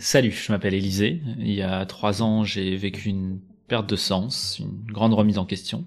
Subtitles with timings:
[0.00, 1.20] Salut, je m'appelle Élisée.
[1.38, 5.44] Il y a trois ans, j'ai vécu une perte de sens, une grande remise en
[5.44, 5.86] question.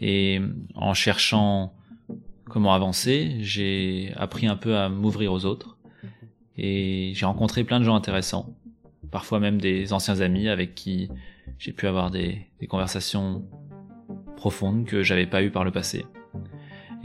[0.00, 0.40] Et
[0.74, 1.74] en cherchant
[2.50, 5.78] comment avancer, j'ai appris un peu à m'ouvrir aux autres.
[6.56, 8.56] Et j'ai rencontré plein de gens intéressants,
[9.12, 11.08] parfois même des anciens amis avec qui
[11.58, 13.44] j'ai pu avoir des, conversations
[14.36, 16.04] profondes que j'avais pas eues par le passé.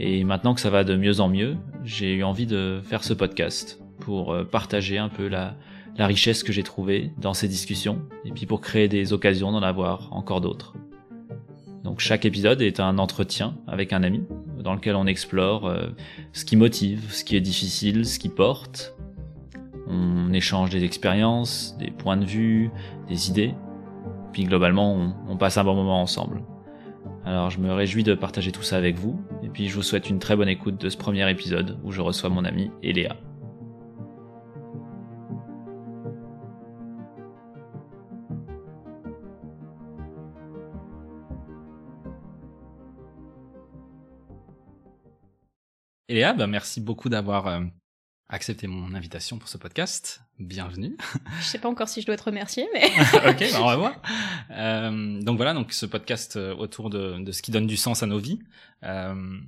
[0.00, 3.12] Et maintenant que ça va de mieux en mieux, j'ai eu envie de faire ce
[3.12, 5.54] podcast pour euh, partager un peu la,
[6.00, 9.62] la richesse que j'ai trouvée dans ces discussions, et puis pour créer des occasions d'en
[9.62, 10.72] avoir encore d'autres.
[11.84, 14.22] Donc chaque épisode est un entretien avec un ami,
[14.64, 15.88] dans lequel on explore euh,
[16.32, 18.96] ce qui motive, ce qui est difficile, ce qui porte.
[19.88, 22.70] On échange des expériences, des points de vue,
[23.06, 23.54] des idées,
[24.32, 26.42] puis globalement on, on passe un bon moment ensemble.
[27.26, 30.08] Alors je me réjouis de partager tout ça avec vous, et puis je vous souhaite
[30.08, 33.16] une très bonne écoute de ce premier épisode où je reçois mon ami Eléa.
[46.10, 47.60] Eléa, bah merci beaucoup d'avoir euh,
[48.28, 50.22] accepté mon invitation pour ce podcast.
[50.40, 50.96] Bienvenue.
[51.38, 52.82] Je sais pas encore si je dois te remercier, mais.
[53.14, 54.02] ok, bah on va voir.
[54.50, 58.02] Euh, donc voilà, donc ce podcast euh, autour de, de, ce qui donne du sens
[58.02, 58.40] à nos vies.
[58.82, 59.38] Euh,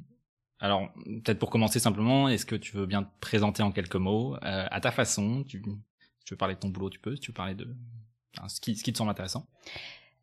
[0.61, 0.93] alors
[1.25, 4.67] peut-être pour commencer simplement, est-ce que tu veux bien te présenter en quelques mots, euh,
[4.71, 5.43] à ta façon?
[5.43, 7.19] Tu, tu veux parler de ton boulot, tu peux.
[7.19, 7.75] Tu veux parler de
[8.39, 9.49] enfin, ce qui ce qui te semble intéressant.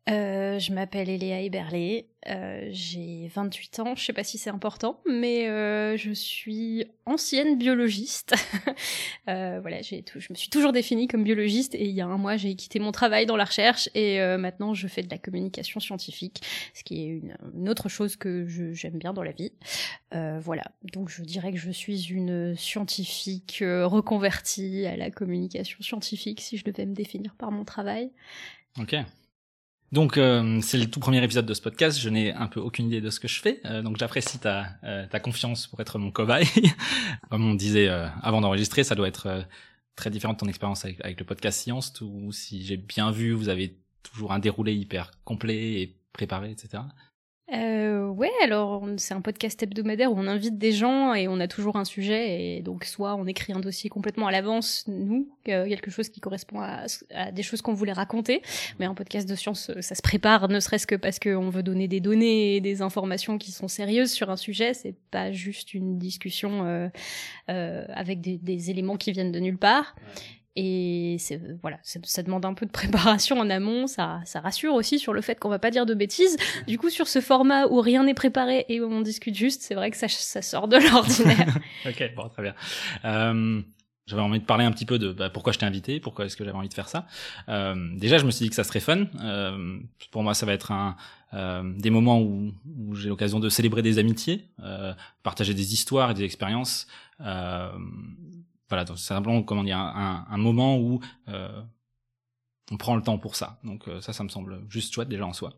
[0.08, 5.00] Euh, je m'appelle Eléa Eberlé, euh, j'ai 28 ans, je sais pas si c'est important,
[5.06, 8.34] mais euh, je suis ancienne biologiste.
[9.28, 12.16] Euh, voilà, j'ai je me suis toujours définie comme biologiste et il y a un
[12.16, 15.18] mois j'ai quitté mon travail dans la recherche et euh, maintenant je fais de la
[15.18, 16.42] communication scientifique,
[16.74, 19.52] ce qui est une, une autre chose que j'aime bien dans la vie.
[20.14, 26.40] Euh, voilà, donc je dirais que je suis une scientifique reconvertie à la communication scientifique
[26.40, 28.10] si je devais me définir par mon travail.
[28.80, 28.96] Ok.
[29.92, 31.98] Donc euh, c'est le tout premier épisode de ce podcast.
[31.98, 34.68] Je n'ai un peu aucune idée de ce que je fais, euh, donc j'apprécie ta,
[34.84, 36.46] euh, ta confiance pour être mon cobaye.
[37.30, 39.44] Comme on disait avant d'enregistrer, ça doit être
[39.96, 43.32] très différent de ton expérience avec, avec, le podcast Science, où si j'ai bien vu,
[43.32, 46.84] vous avez toujours un déroulé hyper complet et préparé, etc.
[47.52, 51.48] Euh, ouais, alors c'est un podcast hebdomadaire où on invite des gens et on a
[51.48, 55.90] toujours un sujet et donc soit on écrit un dossier complètement à l'avance, nous, quelque
[55.90, 58.42] chose qui correspond à, des choses qu'on voulait raconter,
[58.78, 61.88] mais un podcast de science, ça se prépare, ne serait-ce que parce qu'on veut donner
[61.88, 65.98] des données et des informations qui sont sérieuses sur un sujet, c'est pas juste une
[65.98, 66.88] discussion euh,
[67.48, 69.96] euh, avec des, des, éléments qui viennent de nulle part.
[70.56, 74.98] Et c'est voilà, ça demande un peu de préparation en amont, ça, ça rassure aussi
[74.98, 76.36] sur le fait qu'on va pas dire de bêtises.
[76.66, 79.74] Du coup, sur ce format où rien n'est préparé et où on discute juste, c'est
[79.74, 81.56] vrai que ça, ça sort de l'ordinaire.
[81.86, 82.54] ok, bon, très bien.
[83.04, 83.62] Euh,
[84.06, 86.36] j'avais envie de parler un petit peu de bah, pourquoi je t'ai invité, pourquoi est-ce
[86.36, 87.06] que j'avais envie de faire ça.
[87.48, 89.06] Euh, déjà, je me suis dit que ça serait fun.
[89.22, 89.78] Euh,
[90.10, 90.96] pour moi, ça va être un,
[91.32, 92.52] euh, des moments où,
[92.94, 96.88] j'ai l'occasion de célébrer des amitiés, euh, partager des histoires et des expériences.
[97.20, 97.70] Euh,
[98.70, 101.62] voilà, c'est simplement comment dire un, un, moment où euh,
[102.70, 103.58] on prend le temps pour ça.
[103.64, 105.52] Donc euh, ça, ça me semble juste chouette déjà en soi.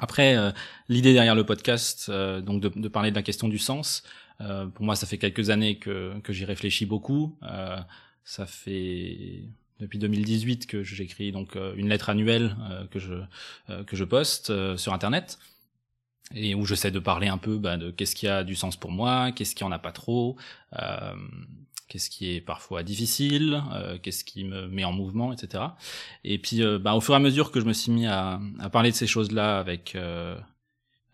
[0.00, 0.52] Après, euh,
[0.88, 4.02] l'idée derrière le podcast, euh, donc de, de, parler de la question du sens,
[4.40, 7.38] euh, pour moi, ça fait quelques années que, que j'y réfléchis beaucoup.
[8.24, 9.44] ça fait
[9.78, 12.56] depuis 2018 que j'écris donc une lettre annuelle
[12.90, 13.14] que je
[13.86, 15.38] que je poste sur internet
[16.34, 18.90] et où j'essaie de parler un peu bah, de qu'est-ce qui a du sens pour
[18.90, 20.36] moi, qu'est-ce qui en a pas trop,
[20.78, 21.14] euh,
[21.88, 25.64] qu'est-ce qui est parfois difficile, euh, qu'est-ce qui me met en mouvement, etc.
[26.24, 28.40] Et puis, euh, bah, au fur et à mesure que je me suis mis à,
[28.58, 30.38] à parler de ces choses-là avec euh,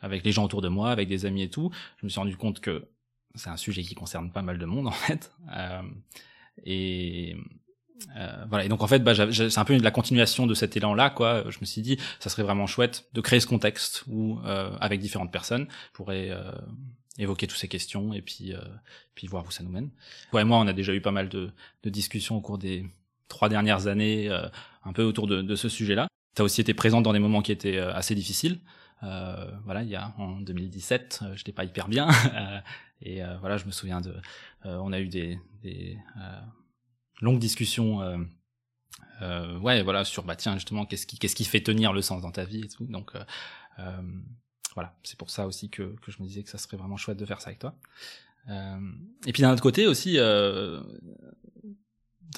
[0.02, 2.36] avec les gens autour de moi, avec des amis et tout, je me suis rendu
[2.36, 2.88] compte que
[3.34, 5.32] c'est un sujet qui concerne pas mal de monde en fait.
[5.54, 5.82] Euh,
[6.64, 7.36] et
[8.16, 8.64] euh, voilà.
[8.64, 11.44] Et donc en fait, bah, c'est un peu la continuation de cet élan-là, quoi.
[11.48, 15.00] Je me suis dit, ça serait vraiment chouette de créer ce contexte où, euh, avec
[15.00, 16.30] différentes personnes, pourrait
[17.18, 18.60] évoquer toutes ces questions et puis, euh,
[19.14, 19.90] puis voir où ça nous mène.
[20.32, 21.50] Ouais, moi, on a déjà eu pas mal de,
[21.82, 22.86] de discussions au cours des
[23.28, 24.48] trois dernières années, euh,
[24.84, 26.08] un peu autour de, de ce sujet-là.
[26.34, 28.60] Tu as aussi été présente dans des moments qui étaient euh, assez difficiles.
[29.02, 32.08] Euh, voilà, il y a en 2017, euh, j'étais pas hyper bien,
[33.02, 34.14] et voilà, je me souviens de,
[34.64, 35.98] on a eu des, des
[37.20, 37.98] longues discussions.
[39.60, 42.30] ouais, voilà, sur bah tiens justement, qu'est-ce qui, qu'est-ce qui fait tenir le sens dans
[42.30, 42.84] ta vie et tout.
[42.84, 43.12] Donc
[44.74, 47.18] voilà, c'est pour ça aussi que, que, je me disais que ça serait vraiment chouette
[47.18, 47.74] de faire ça avec toi.
[48.48, 48.78] Euh,
[49.26, 50.80] et puis d'un autre côté aussi, euh,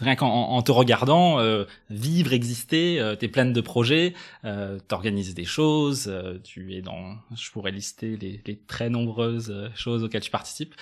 [0.01, 4.15] rien qu'en en te regardant, euh, vivre, exister, euh, t'es pleine de projets,
[4.45, 9.71] euh, t'organises des choses, euh, tu es dans, je pourrais lister les, les très nombreuses
[9.75, 10.75] choses auxquelles tu participes.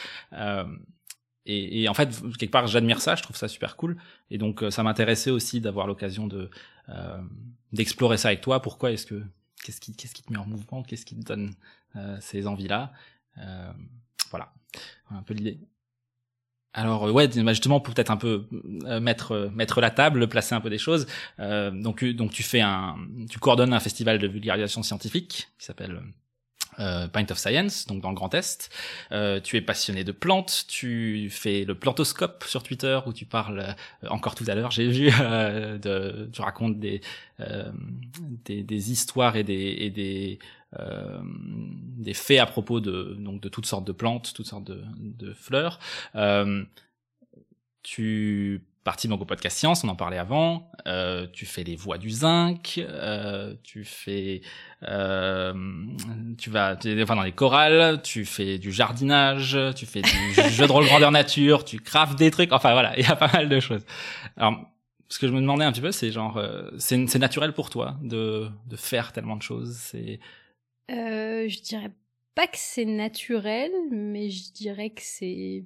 [1.45, 3.97] et, et, en fait, quelque part, j'admire ça, je trouve ça super cool.
[4.31, 6.51] Et donc, ça m'intéressait aussi d'avoir l'occasion de
[7.73, 8.61] d'explorer ça avec toi.
[8.61, 9.23] Pourquoi est-ce que
[9.63, 11.55] qu'est-ce qui qu'est-ce qui te met en mouvement Qu'est-ce qui te donne
[12.21, 12.93] ces envies-là
[14.31, 14.53] Voilà,
[15.11, 15.61] un peu l'idée.
[16.75, 18.47] Alors ouais, bah, justement pour peut-être un peu
[18.87, 21.07] euh, mettre euh, mettre la table, placer un peu des choses.
[21.39, 22.97] Euh, donc donc tu fais un,
[23.29, 26.01] tu coordonnes un festival de vulgarisation scientifique qui s'appelle
[26.79, 28.71] euh, Pint of Science, donc dans le Grand Est.
[29.13, 33.75] Euh, tu es passionné de plantes, tu fais le plantoscope sur Twitter où tu parles
[34.09, 37.01] encore tout à l'heure, j'ai vu, de, tu racontes des,
[38.45, 40.39] des, des histoires et des, et des
[40.79, 44.83] euh, des faits à propos de donc de toutes sortes de plantes, toutes sortes de,
[44.97, 45.79] de fleurs.
[46.15, 46.65] Euh,
[47.83, 50.71] tu participes donc au podcast Science, on en parlait avant.
[50.87, 54.43] Euh, tu fais les voix du zinc, euh, tu fais,
[54.83, 55.53] euh,
[56.39, 60.11] tu vas, tu, enfin dans les chorales, tu fais du jardinage, tu fais du
[60.51, 62.53] jeu de rôle grandeur nature, tu craftes des trucs.
[62.53, 63.85] Enfin voilà, il y a pas mal de choses.
[64.37, 64.73] Alors
[65.13, 67.99] ce que je me demandais un petit peu, c'est genre, euh, c'est naturel pour toi
[68.03, 69.77] de de faire tellement de choses.
[69.77, 70.21] C'est
[70.91, 71.93] euh, je dirais
[72.35, 75.65] pas que c'est naturel, mais je dirais que c'est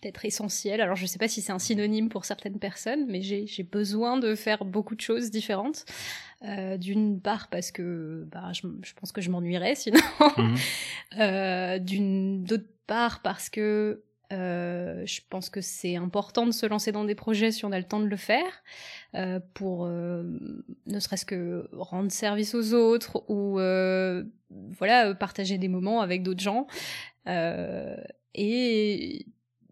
[0.00, 0.80] peut-être essentiel.
[0.80, 4.34] Alors je sais pas si c'est un synonyme pour certaines personnes, mais j'ai besoin de
[4.34, 5.84] faire beaucoup de choses différentes.
[6.44, 10.00] Euh, D'une part parce que bah, je, je pense que je m'ennuierais sinon.
[10.36, 10.54] Mmh.
[11.18, 16.92] euh, D'une d'autre part parce que euh, je pense que c'est important de se lancer
[16.92, 18.62] dans des projets si on a le temps de le faire,
[19.14, 20.22] euh, pour euh,
[20.86, 23.58] ne serait-ce que rendre service aux autres ou
[24.76, 26.66] voilà partager des moments avec d'autres gens.
[28.34, 29.26] Et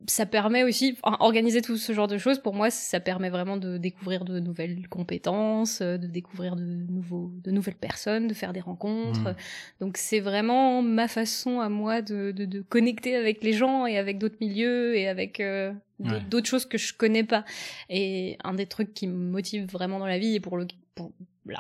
[0.06, 3.78] ça permet aussi, organiser tout ce genre de choses, pour moi, ça permet vraiment de
[3.78, 8.60] découvrir de nouvelles compétences, euh, de découvrir de, nouveaux, de nouvelles personnes, de faire des
[8.60, 9.20] rencontres.
[9.20, 9.36] Mmh.
[9.80, 13.98] Donc c'est vraiment ma façon à moi de, de, de, connecter avec les gens et
[13.98, 17.44] avec d'autres milieux et avec euh, d'autres choses que je connais pas.
[17.88, 20.66] Et un des trucs qui me motive vraiment dans la vie et pour le...
[20.94, 21.12] Pour,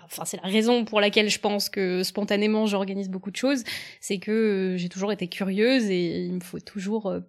[0.04, 3.64] enfin c'est la raison pour laquelle je pense que spontanément j'organise beaucoup de choses,
[4.00, 7.20] c'est que j'ai toujours été curieuse et il me faut toujours euh,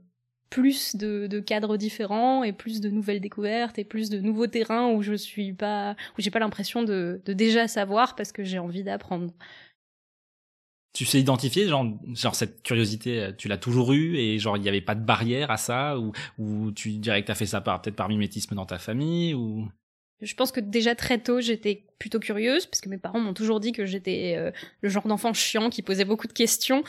[0.49, 5.01] plus de, cadres différents et plus de nouvelles découvertes et plus de nouveaux terrains où
[5.01, 9.33] je suis pas où j'ai pas l'impression de, déjà savoir parce que j'ai envie d'apprendre.
[10.93, 14.61] Tu sais identifier genre genre cette curiosité euh, tu l'as toujours eu et genre il
[14.61, 17.45] n'y avait pas de barrière à ça ou ou tu dirais que tu as fait
[17.45, 19.67] ça par peut-être par mimétisme dans ta famille ou?
[20.21, 23.59] Je pense que déjà très tôt, j'étais plutôt curieuse, parce que mes parents m'ont toujours
[23.59, 26.83] dit que j'étais euh, le genre d'enfant chiant qui posait beaucoup de questions,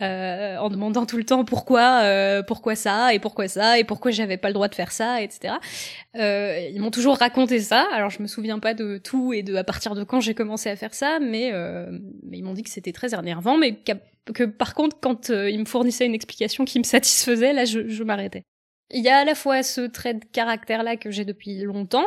[0.00, 4.10] euh, en demandant tout le temps pourquoi, euh, pourquoi ça, et pourquoi ça, et pourquoi
[4.10, 5.54] j'avais pas le droit de faire ça, etc.
[6.16, 7.86] Euh, ils m'ont toujours raconté ça.
[7.92, 10.70] Alors je me souviens pas de tout et de à partir de quand j'ai commencé
[10.70, 11.90] à faire ça, mais, euh,
[12.22, 13.78] mais ils m'ont dit que c'était très énervant, mais
[14.34, 18.02] que par contre quand ils me fournissaient une explication qui me satisfaisait, là je, je
[18.02, 18.44] m'arrêtais.
[18.90, 22.06] Il y a à la fois ce trait de caractère là que j'ai depuis longtemps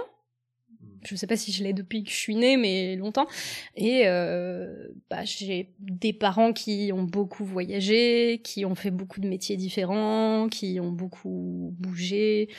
[1.06, 3.28] je sais pas si je l'ai depuis que je suis née, mais longtemps.
[3.76, 9.28] Et euh, bah, j'ai des parents qui ont beaucoup voyagé, qui ont fait beaucoup de
[9.28, 12.50] métiers différents, qui ont beaucoup bougé.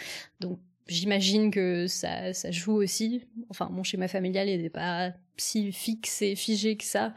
[0.40, 3.22] Donc j'imagine que ça, ça joue aussi.
[3.50, 7.12] Enfin, mon schéma familial n'est pas si fixe et figé que ça.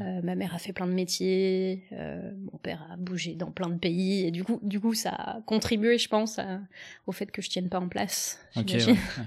[0.00, 3.68] Euh, ma mère a fait plein de métiers, euh, mon père a bougé dans plein
[3.68, 6.38] de pays, et du coup, du coup, ça a contribué, je pense,
[7.06, 8.38] au fait que je tienne pas en place.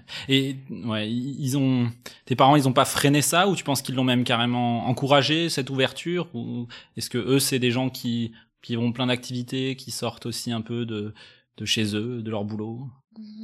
[0.29, 1.91] Et ouais, ils ont,
[2.25, 5.49] tes parents, ils ont pas freiné ça, ou tu penses qu'ils l'ont même carrément encouragé
[5.49, 8.31] cette ouverture, ou est-ce que eux, c'est des gens qui
[8.63, 11.13] qui ont plein d'activités, qui sortent aussi un peu de
[11.57, 12.87] de chez eux, de leur boulot?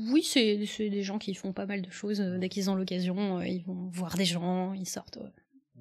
[0.09, 2.21] Oui, c'est des gens qui font pas mal de choses.
[2.21, 5.17] Euh, dès qu'ils ont l'occasion, euh, ils vont voir des gens, ils sortent.
[5.17, 5.29] Euh,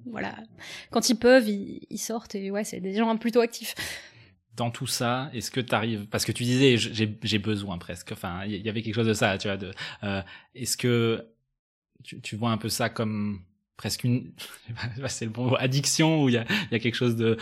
[0.05, 0.35] voilà.
[0.91, 3.75] Quand ils peuvent, ils, sortent et ouais, c'est des gens plutôt actifs.
[4.55, 8.11] Dans tout ça, est-ce que tu arrives parce que tu disais j'ai besoin presque.
[8.11, 10.23] Enfin, il y avait quelque chose de ça, tu vois.
[10.53, 11.25] Est-ce que
[12.03, 13.41] tu, tu, vois un peu ça comme
[13.77, 14.33] presque une,
[15.07, 17.37] c'est le bon mot, addiction où il y a, y a quelque chose de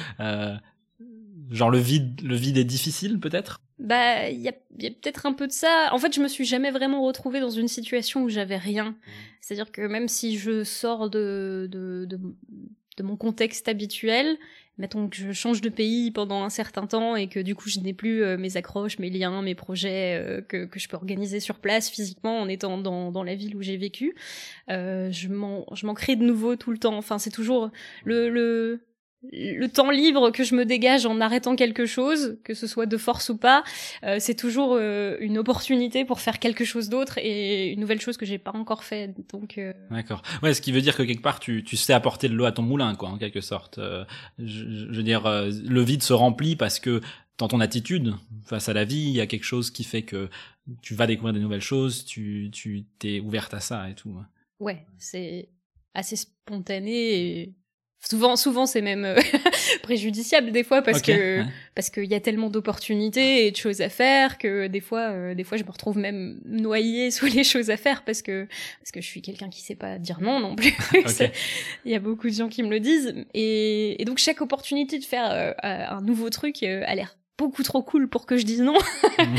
[1.51, 3.59] genre le vide, le vide est difficile peut-être?
[3.79, 5.89] Bah, il y a, y a peut-être un peu de ça.
[5.91, 8.91] En fait, je me suis jamais vraiment retrouvée dans une situation où j'avais rien.
[8.91, 8.95] Mmh.
[9.41, 12.19] C'est-à-dire que même si je sors de, de, de,
[12.97, 14.37] de, mon contexte habituel,
[14.77, 17.79] mettons que je change de pays pendant un certain temps et que du coup je
[17.79, 21.39] n'ai plus euh, mes accroches, mes liens, mes projets euh, que, que je peux organiser
[21.39, 24.13] sur place physiquement en étant dans, dans la ville où j'ai vécu,
[24.69, 26.97] euh, je m'en crée de nouveau tout le temps.
[26.97, 27.71] Enfin, c'est toujours
[28.05, 28.85] le, le
[29.31, 32.97] le temps libre que je me dégage en arrêtant quelque chose, que ce soit de
[32.97, 33.63] force ou pas,
[34.03, 38.17] euh, c'est toujours euh, une opportunité pour faire quelque chose d'autre et une nouvelle chose
[38.17, 39.13] que j'ai pas encore fait.
[39.31, 40.23] Donc euh, d'accord.
[40.41, 42.51] Ouais, ce qui veut dire que quelque part tu, tu sais apporter de l'eau à
[42.51, 43.79] ton moulin, quoi, en quelque sorte.
[44.39, 47.01] Je, je, veux dire, le vide se remplit parce que
[47.37, 50.29] dans ton attitude face à la vie, il y a quelque chose qui fait que
[50.81, 54.15] tu vas découvrir des nouvelles choses, tu tu t'es ouverte à ça et tout.
[54.59, 55.49] Ouais, c'est
[55.93, 57.53] assez spontané et
[58.09, 59.19] Souvent, souvent c'est même euh,
[59.83, 61.43] préjudiciable des fois parce que
[61.75, 65.35] parce qu'il y a tellement d'opportunités et de choses à faire que des fois, euh,
[65.35, 68.47] des fois, je me retrouve même noyée sous les choses à faire parce que
[68.79, 70.73] parce que je suis quelqu'un qui sait pas dire non non plus.
[71.85, 73.13] Il y a beaucoup de gens qui me le disent.
[73.35, 77.81] Et, et donc chaque opportunité de faire euh, un nouveau truc a l'air beaucoup trop
[77.81, 78.77] cool pour que je dise non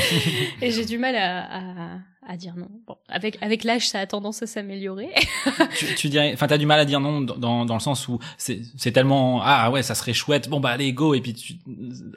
[0.63, 2.69] et j'ai du mal à, à à dire non.
[2.87, 5.11] Bon, avec avec l'âge, ça a tendance à s'améliorer.
[5.77, 8.19] tu, tu dirais, enfin, t'as du mal à dire non dans dans le sens où
[8.39, 10.49] c'est c'est tellement ah ouais, ça serait chouette.
[10.49, 11.55] Bon bah allez go et puis tu,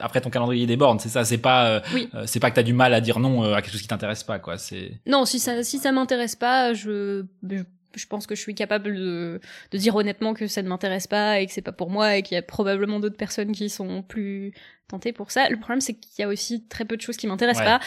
[0.00, 1.24] après ton calendrier déborde, c'est ça.
[1.24, 1.80] C'est pas euh,
[2.14, 3.88] euh, c'est pas que t'as du mal à dire non euh, à quelque chose qui
[3.88, 4.58] t'intéresse pas quoi.
[4.58, 7.62] C'est non si ça si ça m'intéresse pas, je, je
[7.96, 11.40] je pense que je suis capable de, de dire honnêtement que ça ne m'intéresse pas
[11.40, 14.02] et que c'est pas pour moi et qu'il y a probablement d'autres personnes qui sont
[14.02, 14.52] plus
[14.88, 15.48] tentées pour ça.
[15.48, 17.80] Le problème, c'est qu'il y a aussi très peu de choses qui m'intéressent pas.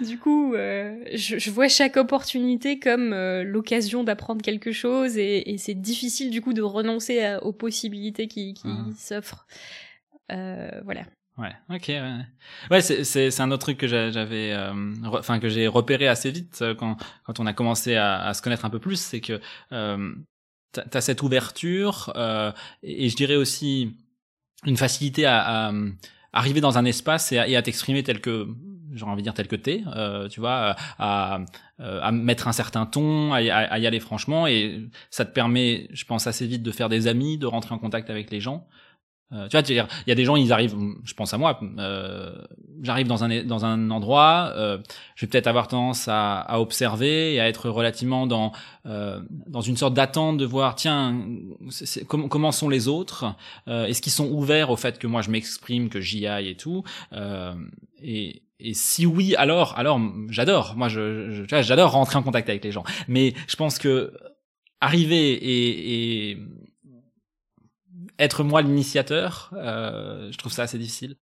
[0.04, 5.50] du coup, euh, je, je, vois chaque opportunité comme euh, l'occasion d'apprendre quelque chose et,
[5.50, 8.86] et c'est difficile du coup de renoncer aux possibilités qui, qui ah.
[8.96, 9.46] s'offrent.
[10.30, 11.02] Euh, voilà.
[11.38, 12.26] Ouais, ok, ouais,
[12.68, 16.58] ouais c'est c'est un autre truc que j'avais, euh, enfin que j'ai repéré assez vite
[16.62, 19.40] euh, quand quand on a commencé à, à se connaître un peu plus, c'est que
[19.72, 20.14] euh,
[20.72, 22.50] t'as as cette ouverture euh,
[22.82, 23.96] et, je dirais aussi
[24.66, 25.72] une facilité à, à
[26.32, 28.48] arriver dans un espace et à, à t'exprimer tel que
[28.94, 31.40] j'aurais envie de dire tel que t'es, euh, tu vois, à,
[31.78, 33.50] à mettre un certain ton, à, y
[33.86, 37.46] aller franchement, et ça te permet, je pense, assez vite de faire des amis, de
[37.46, 38.66] rentrer en contact avec les gens.
[39.32, 42.32] Euh, tu vois, il y a des gens, ils arrivent, je pense à moi, euh,
[42.82, 44.78] j'arrive dans un dans un endroit, euh,
[45.16, 48.52] je vais peut-être avoir tendance à, à, observer et à être relativement dans
[48.86, 51.14] euh, dans une sorte d'attente de voir, tiens,
[52.08, 53.34] comment sont les autres,
[53.68, 56.56] euh, est-ce qu'ils sont ouverts au fait que moi je m'exprime, que j'y aille et
[56.56, 56.84] tout,
[58.02, 60.74] et et si oui, alors, alors j'adore.
[60.76, 62.82] Moi, je j'adore rentrer en contact avec les gens.
[63.06, 64.12] Mais je pense que
[64.80, 66.38] arriver et, et
[68.18, 71.16] être moi l'initiateur, euh, je trouve ça assez difficile.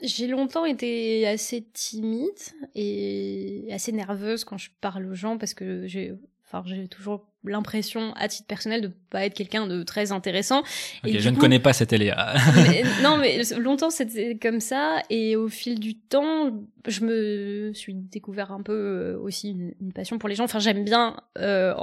[0.00, 2.30] J'ai longtemps été assez timide
[2.74, 8.12] et assez nerveuse quand je parle aux gens parce que j'ai enfin j'ai toujours l'impression
[8.14, 10.62] à titre personnel de pas être quelqu'un de très intéressant.
[11.04, 12.34] Et je ne connais pas cette Eléa.
[13.02, 15.02] Non mais longtemps c'était comme ça.
[15.10, 16.50] Et au fil du temps
[16.86, 20.44] je me suis découvert un peu euh, aussi une, passion pour les gens.
[20.44, 21.74] Enfin j'aime bien euh,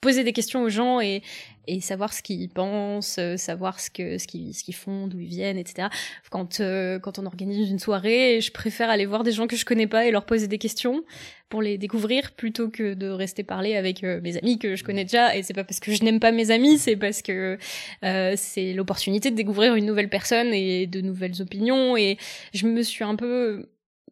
[0.00, 1.22] poser des questions aux gens et,
[1.68, 5.20] et savoir ce qu'ils pensent, euh, savoir ce que ce qu'ils ce qu'ils font, d'où
[5.20, 5.88] ils viennent, etc.
[6.30, 9.64] Quand euh, quand on organise une soirée, je préfère aller voir des gens que je
[9.64, 11.04] connais pas et leur poser des questions
[11.48, 15.04] pour les découvrir plutôt que de rester parler avec euh, mes amis que je connais
[15.04, 15.36] déjà.
[15.36, 17.58] Et c'est pas parce que je n'aime pas mes amis, c'est parce que
[18.02, 21.96] c'est l'opportunité de découvrir une nouvelle personne et de nouvelles opinions.
[21.96, 22.18] Et
[22.54, 23.68] je me suis un peu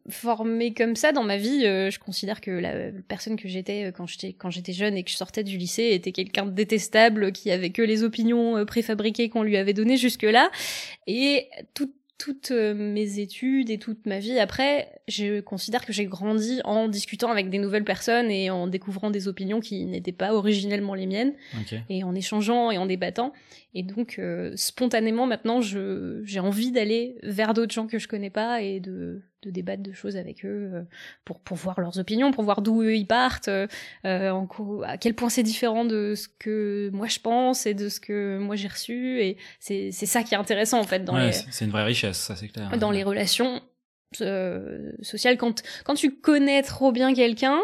[0.09, 1.65] formée comme ça dans ma vie.
[1.65, 5.03] Euh, je considère que la personne que j'étais euh, quand j'étais quand j'étais jeune et
[5.03, 8.65] que je sortais du lycée était quelqu'un de détestable qui avait que les opinions euh,
[8.65, 10.49] préfabriquées qu'on lui avait données jusque là.
[11.07, 16.61] Et tout toutes mes études et toute ma vie après, je considère que j'ai grandi
[16.65, 20.95] en discutant avec des nouvelles personnes et en découvrant des opinions qui n'étaient pas originellement
[20.95, 21.33] les miennes
[21.89, 23.33] et en échangeant et en débattant.
[23.75, 28.31] Et donc euh, spontanément maintenant, je j'ai envie d'aller vers d'autres gens que je connais
[28.31, 30.83] pas et de de débattre de choses avec eux euh,
[31.23, 33.67] pour pour voir leurs opinions, pour voir d'où eux ils partent, euh,
[34.03, 34.47] en
[34.83, 38.37] à quel point c'est différent de ce que moi je pense et de ce que
[38.39, 39.21] moi j'ai reçu.
[39.21, 42.17] Et c'est c'est ça qui est intéressant en fait dans ouais, c'est une vraie richesse
[42.17, 42.75] ça c'est clair.
[42.77, 43.61] dans les relations
[44.21, 45.37] euh, sociales.
[45.37, 47.59] Quand quand tu connais trop bien quelqu'un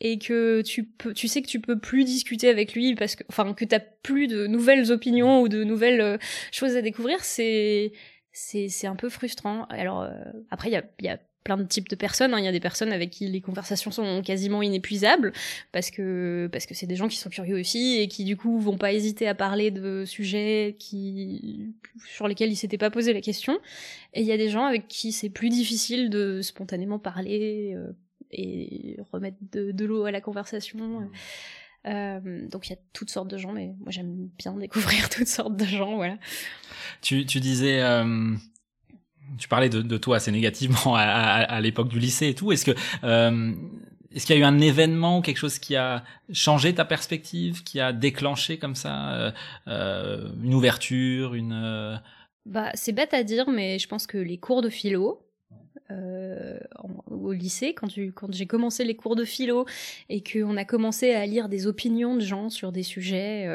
[0.00, 3.24] et que tu peux tu sais que tu peux plus discuter avec lui parce que
[3.28, 6.18] enfin que t'as plus de nouvelles opinions ou de nouvelles euh,
[6.52, 7.92] choses à découvrir c'est
[8.32, 10.10] c'est un peu frustrant alors euh,
[10.50, 12.34] après il y a y a plein de types de personnes.
[12.34, 12.38] Hein.
[12.38, 15.32] Il y a des personnes avec qui les conversations sont quasiment inépuisables
[15.72, 18.58] parce que parce que c'est des gens qui sont curieux aussi et qui du coup
[18.58, 21.74] vont pas hésiter à parler de sujets qui
[22.06, 23.58] sur lesquels ils s'étaient pas posé la question.
[24.14, 27.92] Et il y a des gens avec qui c'est plus difficile de spontanément parler euh,
[28.30, 31.08] et remettre de, de l'eau à la conversation.
[31.86, 35.28] Euh, donc il y a toutes sortes de gens, mais moi j'aime bien découvrir toutes
[35.28, 36.18] sortes de gens, voilà.
[37.00, 38.34] Tu, tu disais, euh,
[39.38, 42.52] tu parlais de, de, toi assez négativement à, à, à l'époque du lycée et tout.
[42.52, 43.52] Est-ce que euh,
[44.14, 47.62] est-ce qu'il y a eu un événement ou quelque chose qui a changé ta perspective,
[47.62, 49.32] qui a déclenché comme ça
[49.66, 52.00] une ouverture, une
[52.44, 55.29] Bah c'est bête à dire, mais je pense que les cours de philo.
[55.90, 56.58] Euh,
[57.10, 59.66] au lycée, quand, tu, quand j'ai commencé les cours de philo
[60.08, 63.46] et qu'on a commencé à lire des opinions de gens sur des sujets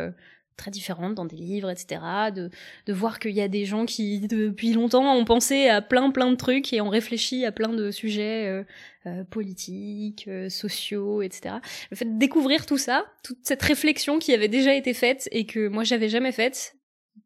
[0.58, 2.02] très différentes dans des livres, etc.
[2.34, 2.50] De,
[2.86, 6.32] de voir qu'il y a des gens qui, depuis longtemps, ont pensé à plein, plein
[6.32, 8.64] de trucs et ont réfléchi à plein de sujets euh,
[9.06, 11.56] euh, politiques, euh, sociaux, etc.
[11.92, 15.46] Le fait de découvrir tout ça, toute cette réflexion qui avait déjà été faite et
[15.46, 16.76] que moi j'avais jamais faite,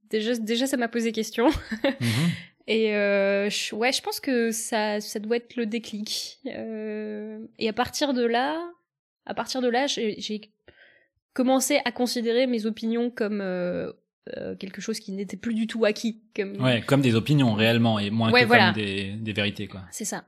[0.09, 1.49] déjà, déjà ça m'a posé question.
[1.83, 2.29] Mhm.
[2.71, 6.39] Et je, ouais, je pense que ça, ça doit être le déclic.
[6.45, 8.61] et à partir de là,
[9.25, 10.51] à partir de là, j'ai
[11.33, 13.91] commencer à considérer mes opinions comme euh,
[14.35, 16.21] euh, quelque chose qui n'était plus du tout acquis.
[16.35, 16.61] Comme...
[16.61, 19.67] Ouais, comme des opinions réellement et moins que comme des, des vérités.
[19.67, 19.81] quoi.
[19.91, 20.25] C'est ça.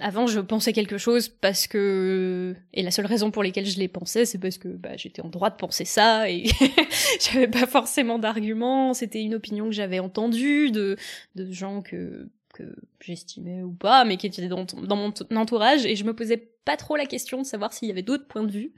[0.00, 3.88] Avant, je pensais quelque chose parce que et la seule raison pour laquelle je l'ai
[3.88, 6.44] pensé, c'est parce que bah, j'étais en droit de penser ça et
[7.20, 8.94] j'avais pas forcément d'arguments.
[8.94, 10.96] C'était une opinion que j'avais entendue de
[11.34, 15.96] de gens que que j'estimais ou pas, mais qui étaient dans, dans mon entourage et
[15.96, 18.52] je me posais pas trop la question de savoir s'il y avait d'autres points de
[18.52, 18.72] vue.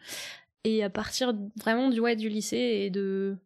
[0.65, 3.37] Et à partir vraiment du, ouais, du lycée et de,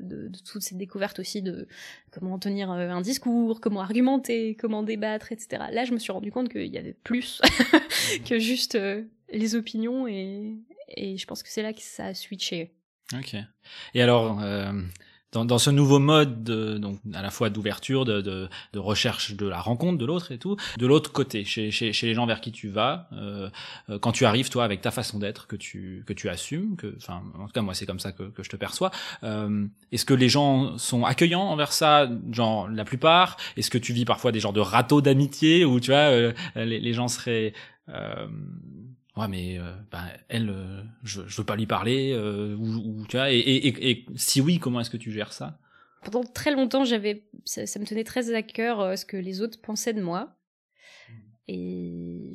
[0.00, 1.68] de, toutes ces découvertes aussi de
[2.10, 5.64] comment tenir euh, un discours, comment argumenter, comment débattre, etc.
[5.70, 7.40] Là, je me suis rendu compte qu'il y avait plus
[8.28, 9.02] que juste euh,
[9.32, 10.54] les opinions et,
[10.88, 12.72] et je pense que c'est là que ça a switché.
[13.14, 13.36] Ok.
[13.94, 14.72] Et alors, euh,
[15.32, 19.34] dans, dans, ce nouveau mode de, donc à la fois d'ouverture, de, de, de, recherche
[19.34, 22.26] de la rencontre de l'autre et tout, de l'autre côté, chez, chez, chez, les gens
[22.26, 23.50] vers qui tu vas, euh,
[23.90, 26.94] euh, quand tu arrives toi avec ta façon d'être que tu que tu assumes, que
[26.96, 28.90] enfin en tout cas moi c'est comme ça que, que je te perçois.
[29.24, 33.36] Euh, Est-ce que les gens sont accueillants envers ça, genre la plupart?
[33.56, 36.80] Est-ce que tu vis parfois des genres de râteaux d'amitié où tu vois euh, les,
[36.80, 37.52] les, gens seraient
[37.88, 38.26] euh,
[39.16, 43.06] ouais mais euh, bah, elle euh, je, je veux pas lui parler euh, ou, ou,
[43.06, 45.58] tu vois et, et, et, si oui comment est-ce que tu gères ça?
[46.04, 49.60] Pendant très longtemps j'avais ça, ça, me tenait très à cœur ce que les autres
[49.60, 50.36] pensaient de moi.
[51.08, 51.12] Mmh.
[51.48, 52.34] et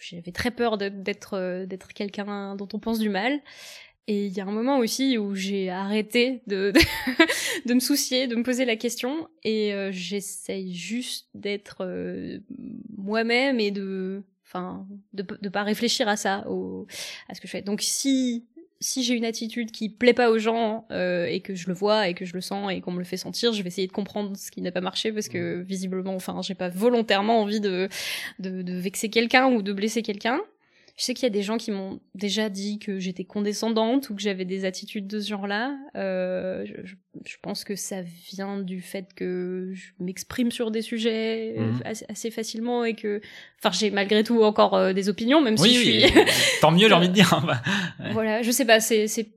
[0.00, 3.40] j'avais très peur d'être d'être quelqu'un dont on pense du mal.
[4.08, 6.72] Et il y a un moment aussi où j'ai arrêté de,
[7.66, 11.86] de, me soucier, de me poser la question, et j'essaye juste d'être
[12.98, 16.86] moi-même et de enfin de de pas réfléchir à ça au
[17.28, 18.44] à ce que je fais donc si
[18.82, 22.08] si j'ai une attitude qui plaît pas aux gens euh, et que je le vois
[22.08, 23.92] et que je le sens et qu'on me le fait sentir, je vais essayer de
[23.92, 25.62] comprendre ce qui n'a pas marché parce que mmh.
[25.62, 27.88] visiblement, enfin, j'ai pas volontairement envie de
[28.40, 30.40] de, de vexer quelqu'un ou de blesser quelqu'un.
[30.96, 34.14] Je sais qu'il y a des gens qui m'ont déjà dit que j'étais condescendante ou
[34.14, 35.74] que j'avais des attitudes de ce genre-là.
[35.96, 36.92] Euh, je,
[37.24, 41.82] je, pense que ça vient du fait que je m'exprime sur des sujets euh, mhm.
[42.08, 43.22] assez, facilement et que,
[43.58, 46.04] enfin, j'ai malgré tout encore euh, des opinions, même si je suis.
[46.60, 47.32] tant mieux, j'ai envie de dire.
[47.98, 48.80] Hein, voilà, je sais pas.
[48.80, 49.30] C'est, c'est,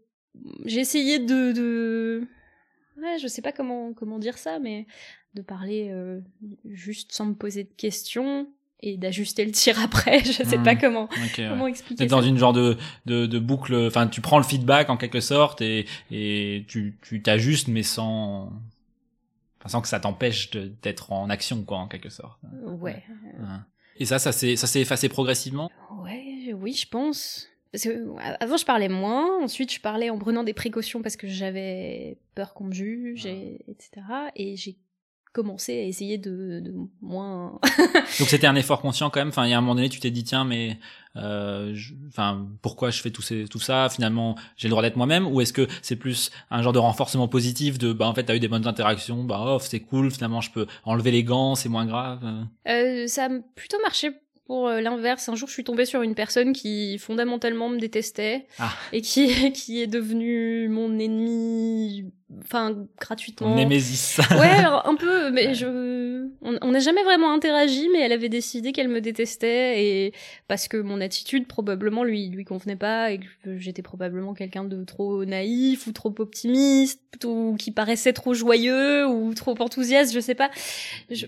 [0.65, 2.27] j'ai essayé de, de,
[3.01, 4.85] ouais, je sais pas comment comment dire ça, mais
[5.35, 6.19] de parler euh,
[6.65, 8.47] juste sans me poser de questions
[8.85, 10.19] et d'ajuster le tir après.
[10.25, 10.79] Je sais pas mmh.
[10.79, 12.03] comment comment expliquer.
[12.03, 13.75] C'est dans une genre de, de, de boucle.
[13.87, 18.51] Enfin, tu prends le feedback en quelque sorte et et tu tu t'ajustes mais sans
[19.65, 22.39] sans que ça t'empêche d'être en action quoi en quelque sorte.
[22.63, 23.03] Ouais.
[23.97, 25.71] Et ça, ça s'est ça s'est effacé progressivement?
[26.03, 27.47] Ouais, oui, je pense.
[27.71, 28.07] Parce que
[28.39, 32.53] avant je parlais moins, ensuite je parlais en prenant des précautions parce que j'avais peur
[32.53, 34.05] qu'on me juge, et, etc.
[34.35, 34.77] Et j'ai
[35.35, 37.59] commencer à essayer de, de moins.
[38.19, 39.27] Donc c'était un effort conscient quand même.
[39.27, 40.79] Enfin, il y a un moment donné, tu t'es dit tiens, mais
[41.17, 41.75] euh,
[42.07, 43.89] enfin, pourquoi je fais tout, ces, tout ça?
[43.89, 45.27] Finalement, j'ai le droit d'être moi-même?
[45.27, 48.35] Ou est-ce que c'est plus un genre de renforcement positif de bah en fait t'as
[48.35, 50.09] eu des bonnes interactions, bah oh c'est cool.
[50.09, 52.23] Finalement, je peux enlever les gants, c'est moins grave?
[52.69, 54.11] Euh, ça a plutôt marché
[54.47, 55.27] pour euh, l'inverse.
[55.27, 58.71] Un jour, je suis tombée sur une personne qui fondamentalement me détestait ah.
[58.93, 62.05] et qui, qui est devenue mon ennemi
[62.43, 63.55] enfin gratuitement.
[63.55, 64.19] Némésis.
[64.31, 68.87] ouais, un peu, mais je, on n'a jamais vraiment interagi, mais elle avait décidé qu'elle
[68.87, 70.13] me détestait et
[70.47, 74.83] parce que mon attitude probablement lui lui convenait pas et que j'étais probablement quelqu'un de
[74.83, 80.35] trop naïf ou trop optimiste ou qui paraissait trop joyeux ou trop enthousiaste, je sais
[80.35, 80.49] pas.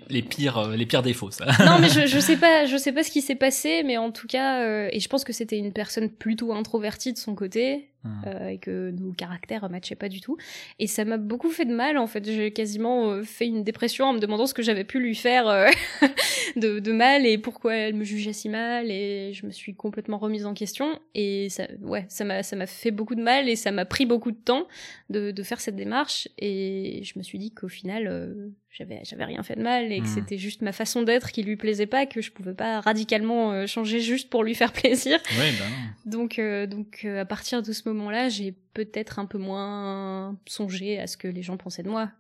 [0.10, 1.46] Les pires, euh, les pires défauts, ça.
[1.66, 4.12] non, mais je, je sais pas, je sais pas ce qui s'est passé, mais en
[4.12, 7.90] tout cas, euh, et je pense que c'était une personne plutôt introvertie de son côté
[8.04, 8.10] Mmh.
[8.28, 10.38] Euh, et que nos caractères matchaient pas du tout.
[10.78, 12.24] Et ça m'a beaucoup fait de mal en fait.
[12.26, 15.48] J'ai quasiment euh, fait une dépression en me demandant ce que j'avais pu lui faire
[15.48, 15.68] euh,
[16.56, 18.92] de, de, mal et pourquoi elle me jugeait si mal.
[18.92, 21.00] Et je me suis complètement remise en question.
[21.16, 24.06] Et ça, ouais, ça m'a ça m'a fait beaucoup de mal et ça m'a pris
[24.06, 24.68] beaucoup de temps
[25.10, 26.28] de, de faire cette démarche.
[26.38, 30.06] Et je me suis dit qu'au final j'avais j'avais rien fait de mal et que
[30.06, 30.08] mmh.
[30.08, 33.66] c'était juste ma façon d'être qui lui plaisait pas que je pouvais pas radicalement euh,
[33.66, 35.66] changer juste pour lui faire plaisir ouais, bah
[36.06, 41.00] donc euh, donc euh, à partir de ce moment-là j'ai peut-être un peu moins songé
[41.00, 42.12] à ce que les gens pensaient de moi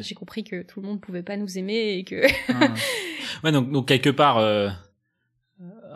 [0.00, 2.74] j'ai compris que tout le monde pouvait pas nous aimer et que ah.
[3.42, 4.36] ouais donc donc quelque part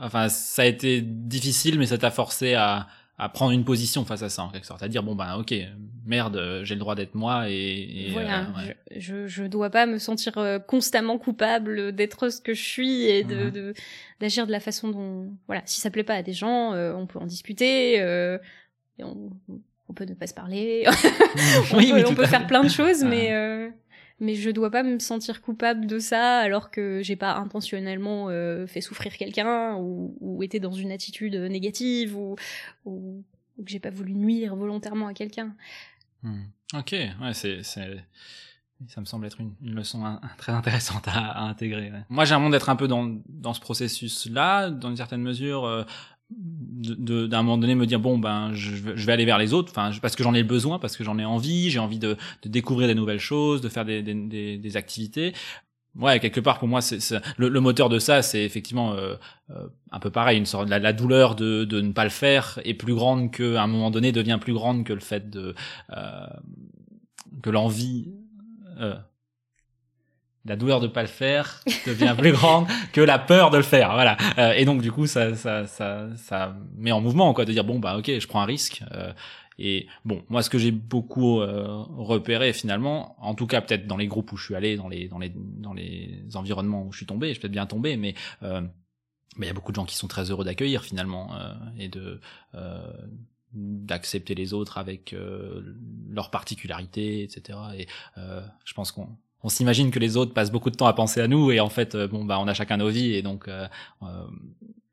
[0.01, 4.23] enfin ça a été difficile mais ça t'a forcé à à prendre une position face
[4.23, 5.55] à ça en quelque sorte, à dire bon ben ok
[6.07, 8.47] merde j'ai le droit d'être moi et, voilà.
[8.97, 13.51] je, je dois pas me sentir constamment coupable d'être ce que je suis et de
[13.51, 13.75] mhm.
[14.21, 15.63] d'agir de, la façon dont voilà.
[15.67, 19.31] Si ça plaît pas à des gens on peut en discuter et on,
[19.89, 20.85] on peut ne pas se parler.
[21.73, 23.33] On, oui, peut, on peut faire plein de choses mais
[24.21, 28.67] mais je dois pas me sentir coupable de ça alors que j'ai pas intentionnellement euh,
[28.67, 32.37] fait souffrir quelqu'un ou, été dans une attitude négative ou,
[32.85, 35.55] que j'ai pas voulu nuire volontairement à quelqu'un.
[36.23, 36.45] Hmm.
[36.75, 41.93] Ok, ouais, c'est, ça me semble être une, leçon très intéressante à, intégrer.
[42.09, 45.65] Moi, j'ai un d'être un peu dans, dans ce processus-là, dans une certaine mesure.
[45.65, 45.85] Euh,
[46.31, 49.73] d'un moment donné me dire bon ben je, je vais aller vers les autres.
[49.73, 51.71] Enfin parce que j'en ai besoin parce que j'en ai envie.
[51.71, 55.33] J'ai envie de, de, découvrir des nouvelles choses de faire des, des, des, activités.
[55.97, 56.99] Ouais quelque part pour moi c'est
[57.39, 59.17] le, le, moteur de ça c'est effectivement euh,
[59.51, 62.61] euh, un peu pareil une sorte la, la douleur de, de ne pas le faire
[62.65, 65.55] est plus grande que à un moment donné devient plus grande que le fait de
[65.97, 66.27] euh,
[67.43, 68.13] que l'envie
[68.81, 68.95] euh,
[70.45, 73.93] la douleur de pas le faire devient plus grande que la peur de le faire
[73.93, 74.17] voilà.
[74.39, 77.65] Euh, et donc du coup ça, ça ça ça met en mouvement quoi de dire
[77.65, 79.13] bon bah ok je prends un risque euh,
[79.59, 83.97] et bon moi ce que j'ai beaucoup euh, repéré finalement en tout cas peut-être dans
[83.97, 86.99] les groupes où je suis allé dans les dans les dans les environnements où je
[86.99, 89.85] suis tombé je suis peut-être bien tombé mais mais il y a beaucoup de gens
[89.85, 91.31] qui sont très heureux d'accueillir finalement
[91.79, 92.21] et de
[93.53, 95.15] d'accepter les autres avec
[96.09, 99.09] leurs particularités etc et je pense qu'on
[99.43, 101.69] on s'imagine que les autres passent beaucoup de temps à penser à nous et en
[101.69, 103.67] fait euh, bon bah on a chacun nos vies et donc euh,
[104.03, 104.07] euh,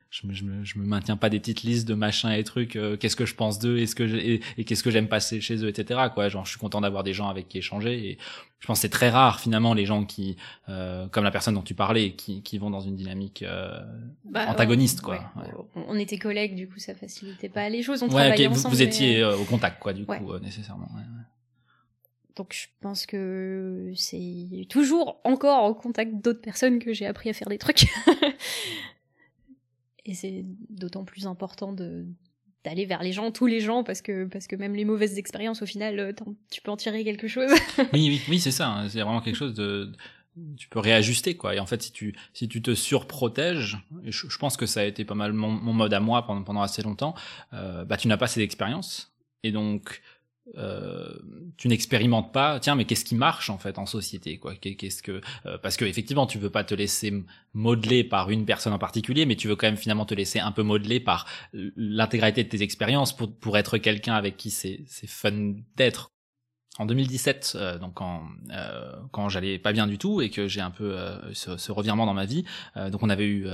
[0.10, 2.77] je, me, je, me, je me maintiens pas des petites listes de machins et trucs
[2.99, 5.99] qu'est-ce que je pense d'eux est-ce que et, qu'est-ce que j'aime passer chez eux etc
[6.13, 6.29] quoi.
[6.29, 8.17] Genre je suis content d'avoir des gens avec qui échanger et
[8.60, 12.13] je pense c'est très rare finalement les gens qui comme la personne dont tu parlais
[12.13, 13.43] qui, qui vont dans une dynamique
[14.23, 15.19] bah, antagoniste quoi.
[15.75, 19.23] on était collègues du coup ça facilitait pas les choses on travaillait ensemble vous, étiez
[19.23, 20.88] au contact quoi du coup nécessairement
[22.35, 27.33] donc je pense que c'est toujours encore en contact d'autres personnes que j'ai appris à
[27.33, 27.87] faire des trucs.
[30.05, 34.47] Et c'est d'autant plus important d'aller vers les gens, tous les gens, parce que parce
[34.47, 36.13] que même les mauvaises expériences, au final, euh,
[36.51, 37.51] tu peux en tirer quelque chose.
[37.93, 38.69] oui, oui, c'est ça.
[38.69, 38.89] Hein.
[38.89, 39.91] C'est vraiment quelque chose de
[40.57, 44.37] tu peux réajuster quoi et en fait si tu si tu te surprotèges je, je
[44.37, 47.15] pense que ça a été pas mal mon, mode à moi pendant pendant assez longtemps
[47.53, 50.01] euh, bah tu n'as pas assez d'expérience et donc
[50.58, 51.12] euh,
[51.58, 52.60] tu n'expérimentes pas.
[52.60, 54.53] Tiens mais qu'est-ce qui marche en fait en société quoi?
[54.55, 58.73] Qu'est-ce que euh, parce que effectivement tu veux pas te laisser modeler par une personne
[58.73, 62.43] en particulier mais tu veux quand même finalement te laisser un peu modeler par l'intégralité
[62.43, 66.12] de tes expériences pour pour être quelqu'un avec qui c'est c'est fun d'être.
[66.77, 68.23] En 2017 euh, donc quand
[69.12, 70.95] quand j'allais pas bien du tout et que j'ai un peu
[71.34, 72.43] ce, ce, revirement dans ma vie
[72.91, 73.47] donc on avait eu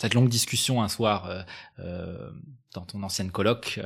[0.00, 1.46] cette longue discussion un soir
[1.78, 3.80] dans ton ancienne coloc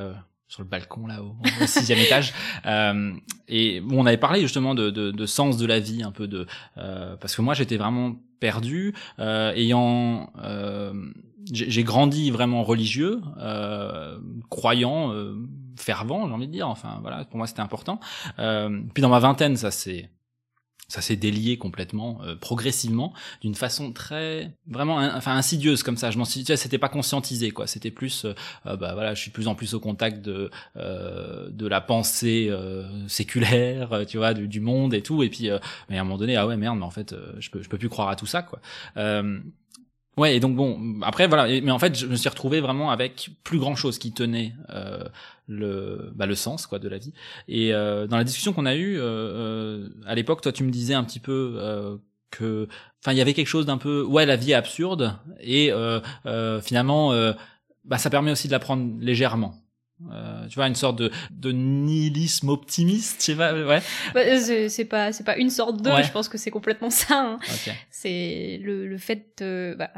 [0.49, 1.35] sur le balcon là au,
[1.67, 2.33] sixième étage.
[2.67, 3.13] Euh,
[3.49, 6.27] et bon, on avait parlé justement de, de, de, sens de la vie un peu
[6.27, 6.47] de
[6.79, 10.93] euh, parce que moi j'étais vraiment perdu euh, ayant euh,
[11.51, 15.35] j'ai grandi vraiment religieux euh, croyant euh,
[15.77, 16.69] fervent j'ai envie de dire.
[16.69, 18.01] Enfin voilà pour moi c'était important.
[18.37, 20.11] Puis dans ma vingtaine ça c'est
[20.89, 26.11] ça s'est délié complètement euh, progressivement d'une façon très vraiment enfin insidieuse comme ça.
[26.11, 27.67] Je m'en suis c'était pas conscientisé quoi.
[27.67, 28.35] C'était plus euh,
[28.67, 32.51] euh, bah voilà je suis de plus en plus au contact de de la pensée
[33.09, 35.23] séculaire tu vois du, du, monde et tout.
[35.23, 35.51] Et puis
[35.89, 37.79] mais à un moment donné ah ouais merde mais en fait je peux je peux
[37.79, 38.61] plus croire à tout ça quoi.
[40.17, 43.31] Ouais, et donc bon, après voilà, mais en fait, je me suis retrouvé vraiment avec
[43.43, 45.03] plus grand chose qui tenait euh,
[45.47, 47.13] le bah, le sens quoi de la vie.
[47.49, 50.71] Et euh, dans la discussion qu'on a eue euh, euh, à l'époque, toi, tu me
[50.71, 51.97] disais un petit peu euh,
[52.31, 52.69] que,
[53.03, 55.73] enfin, il y avait quelque chose d'un peu, ouais, la vie est absurde et
[56.63, 57.13] finalement,
[57.85, 59.55] bah, ça permet aussi de la prendre légèrement.
[60.11, 63.81] Euh, tu vois une sorte de, de nihilisme optimiste tu vois ouais
[64.13, 67.39] bah, c'est pas c'est pas une sorte de je pense que c'est complètement ça hein.
[67.91, 69.91] c'est le, le fait de, bah,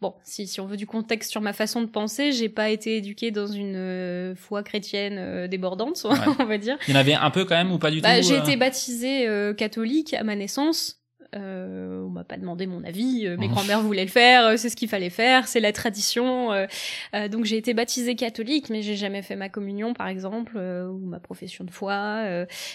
[0.00, 2.96] bon si si on veut du contexte sur ma façon de penser j'ai pas été
[2.96, 6.06] éduquée dans une euh, foi chrétienne euh, débordante
[6.38, 6.78] on va dire.
[6.88, 8.56] Il y en avait un peu quand même ou pas du bah, tout j'ai été
[8.56, 9.26] baptisée
[9.56, 10.99] catholique à ma naissance
[11.36, 13.52] euh, on m'a pas demandé mon avis, euh, mes mmh.
[13.52, 16.52] grands-mères voulaient le faire, euh, c'est ce qu'il fallait faire, c'est la tradition.
[16.52, 20.98] Euh, donc j'ai été baptisée catholique, mais j'ai jamais fait ma communion, par exemple, ou
[21.06, 22.24] ma profession de foi.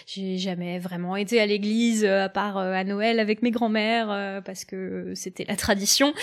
[0.05, 5.13] j'ai jamais vraiment été à l'église à part à Noël avec mes grands-mères parce que
[5.15, 6.13] c'était la tradition.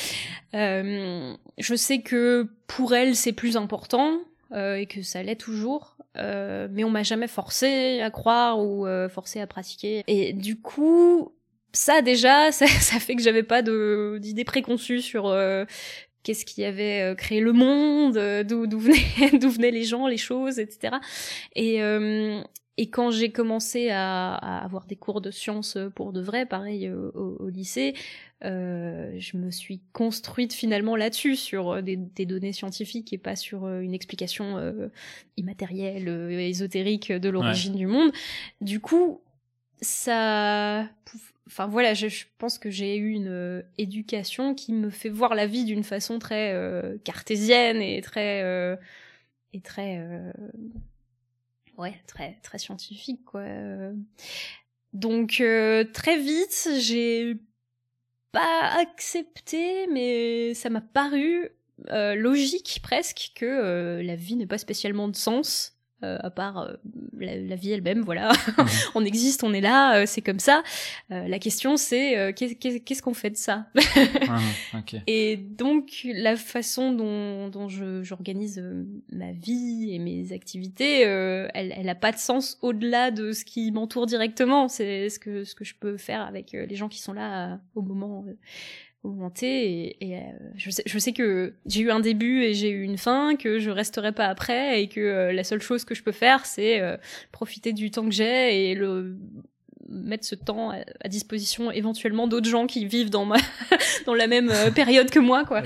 [0.53, 4.19] je sais que pour elles c'est plus important
[4.55, 5.97] et que ça l'est toujours.
[6.17, 10.03] mais on m'a jamais forcé à croire ou forcé à pratiquer.
[10.07, 11.33] Et du coup,
[11.73, 15.65] ça déjà, ça, ça fait que j'avais pas de d'idées préconçues sur euh,
[16.23, 20.59] qu'est-ce qui avait créé le monde, d'où d'où venaient d'où venaient les gens, les choses,
[20.59, 20.97] etc.
[21.55, 21.81] Et
[22.79, 26.91] et quand j'ai commencé à, à, avoir des cours de sciences pour de vrai, pareil
[26.91, 27.95] au, au lycée,
[28.45, 33.69] euh, je me suis construite finalement là-dessus, sur des, des, données scientifiques et pas sur
[33.69, 34.89] une explication euh,
[35.37, 36.09] immatérielle,
[36.41, 38.11] ésotérique de l'origine du monde.
[38.61, 39.21] Du coup,
[39.81, 40.89] ça
[41.47, 42.07] enfin voilà, je,
[42.39, 46.19] pense que j'ai eu une euh, éducation qui me fait voir la vie d'une façon
[46.19, 48.77] très euh, cartésienne et très euh,
[49.53, 50.01] et très
[51.77, 53.45] ouais très très scientifique quoi.
[54.93, 55.43] Donc
[55.93, 57.37] très vite j'ai
[58.31, 61.51] pas accepté, mais ça m'a paru
[61.89, 66.73] logique presque que la vie n'ait pas spécialement de sens euh, à part euh,
[67.19, 68.33] la, vie elle-même, voilà.
[68.59, 68.67] Mhm.
[68.97, 70.63] on existe, on est là, euh, c'est comme ça.
[71.11, 73.67] la question c'est qu'est-ce qu'on fait de ça?
[74.29, 78.63] Ah, Et donc la façon dont, dont j'organise
[79.11, 83.71] ma vie et mes activités, elle, elle a pas de sens au-delà de ce qui
[83.73, 84.69] m'entoure directement.
[84.69, 87.83] C'est ce que ce que je peux faire avec les gens qui sont là au
[87.83, 88.25] moment
[89.05, 90.21] augmenter et, et euh,
[90.57, 93.59] je, sais, je sais que j'ai eu un début et j'ai eu une fin que
[93.59, 96.81] je resterai pas après et que euh, la seule chose que je peux faire c'est
[96.81, 96.97] euh,
[97.33, 99.17] profiter du temps que j'ai et le
[99.89, 103.37] mettre ce temps à, disposition éventuellement d'autres gens qui vivent dans ma
[104.07, 105.63] dans la même période que moi quoi.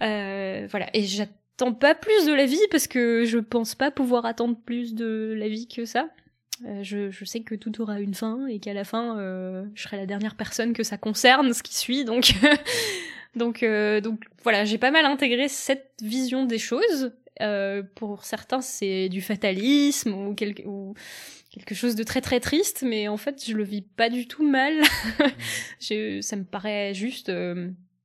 [0.00, 0.86] Voilà.
[0.94, 4.94] Et j'attends pas plus de la vie parce que je pense pas pouvoir attendre plus
[4.94, 6.08] de la vie que ça
[6.66, 9.82] euh, je, je, sais que tout aura une fin et qu'à la fin, euh, je
[9.82, 12.04] serai la dernière personne que ça concerne, ce qui suit.
[12.04, 12.32] Donc,
[13.34, 17.12] donc, euh, donc voilà, j'ai pas mal intégré cette vision des choses.
[17.40, 20.94] Euh, pour certains, c'est du fatalisme ou quelque, ou
[21.50, 24.46] quelque chose de très très triste, mais en fait, je le vis pas du tout
[24.46, 24.82] mal.
[25.80, 27.32] je, ça me paraît juste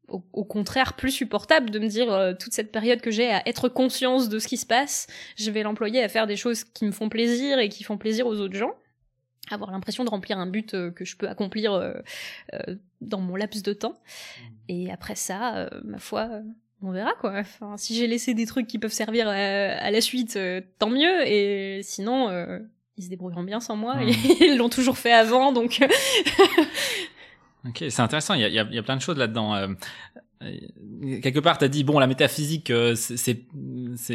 [0.08, 3.70] au, contraire plus supportable de me dire euh, toute cette période que j'ai à être
[3.70, 6.92] conscience de ce qui se passe, je vais l'employer à faire des choses qui me
[6.92, 8.74] font plaisir et qui font plaisir aux autres gens
[9.52, 11.94] avoir l'impression de remplir un but euh, que je peux accomplir euh,
[13.02, 13.94] dans mon laps de temps.
[13.94, 14.44] Mmh.
[14.70, 16.30] Et après ça, ma foi,
[16.82, 17.34] on verra quoi.
[17.38, 20.40] Enfin, si j'ai laissé des trucs qui peuvent servir à, la suite,
[20.80, 21.28] tant mieux.
[21.28, 22.32] Et sinon,
[22.98, 23.98] ils se débrouilleront bien sans moi.
[23.98, 24.10] Mmh.
[24.42, 25.80] Ils l'ont toujours fait avant, donc
[27.68, 28.34] Ok, c'est intéressant.
[28.36, 29.56] Il y a, plein de choses là-dedans.
[29.56, 29.68] Euh,
[30.44, 33.46] euh, quelque part, tu as dit bon, la métaphysique, euh, c'est,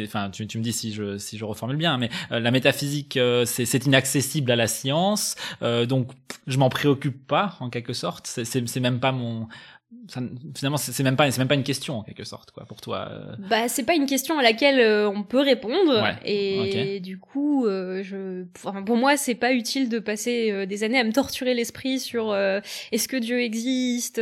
[0.03, 3.85] enfin, tu, me dis si je si je reformule bien, mais la métaphysique, c'est, c'est
[3.85, 6.11] inaccessible à la science, donc
[6.47, 8.27] je m'en préoccupe pas en quelque sorte.
[8.27, 9.47] C'est même pas mon
[10.07, 10.21] ça,
[10.55, 13.09] finalement c'est même pas c'est même pas une question en quelque sorte quoi pour toi
[13.11, 13.35] euh.
[13.49, 16.07] bah c'est pas une question à laquelle euh, on peut répondre.
[16.25, 20.99] Et du coup euh, je enfin, pour moi c'est pas utile de passer des années
[20.99, 24.21] à me torturer l'esprit sur est-ce que Dieu existe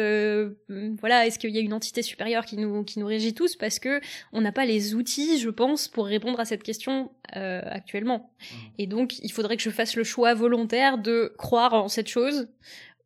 [0.99, 3.55] voilà est-ce qu'il y a une entité supérieure qui nous qui nous régit tous?
[3.55, 4.01] Parce que
[4.33, 8.31] on n'a pas les outils je pense pour répondre à cette question actuellement.
[8.39, 8.55] Mmh.
[8.79, 12.47] et donc il faudrait que je fasse le choix volontaire de croire en cette chose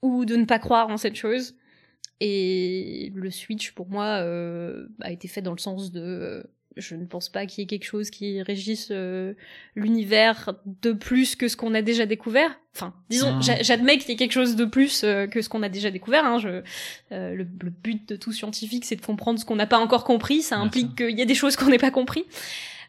[0.01, 1.55] ou de ne pas croire en cette chose
[2.19, 6.01] et le switch, pour moi, euh, a été fait dans le sens de...
[6.01, 6.43] Euh,
[6.75, 9.35] je ne pense pas qu'il y ait quelque chose qui régisse euh,
[9.75, 12.59] l'univers de plus que ce qu'on a déjà découvert.
[12.75, 13.57] Enfin, disons, ah.
[13.61, 16.25] j'admets qu'il y ait quelque chose de plus que ce qu'on a déjà découvert.
[16.25, 16.39] Hein.
[16.39, 16.63] Je,
[17.11, 20.41] le, but de tout scientifique, c'est de comprendre ce qu'on n'a pas encore compris.
[20.41, 22.25] Ça implique qu'il y ait des choses qu'on n'ait pas compris.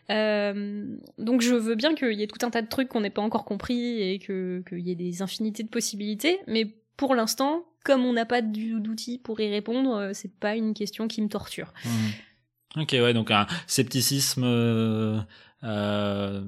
[0.09, 3.21] donc je veux bien qu'il y ait tout un tas de trucs qu'on n'ait pas
[3.21, 8.15] encore compris et qu'il y ait des infinités de possibilités, mais pour l'instant, comme on
[8.15, 11.73] n'a pas d'outils pour y répondre, euh, c'est pas une question qui me torture.
[11.85, 12.81] Mmh.
[12.81, 15.21] Ok, ouais, donc un scepticisme, euh,
[15.63, 16.43] euh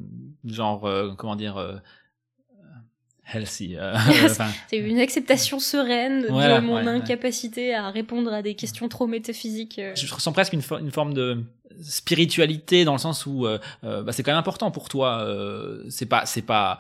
[0.44, 1.80] genre, euh, comment dire,
[3.32, 3.76] healthy.
[4.68, 9.80] c'est une acceptation sereine de mon incapacité à répondre à des questions trop métaphysiques.
[9.94, 11.44] Je ressens presque une, une forme de
[11.82, 13.46] spiritualité dans le sens où
[13.82, 15.24] bah, c'est quand même important pour toi.
[15.90, 16.78] c'est pas, c'est pas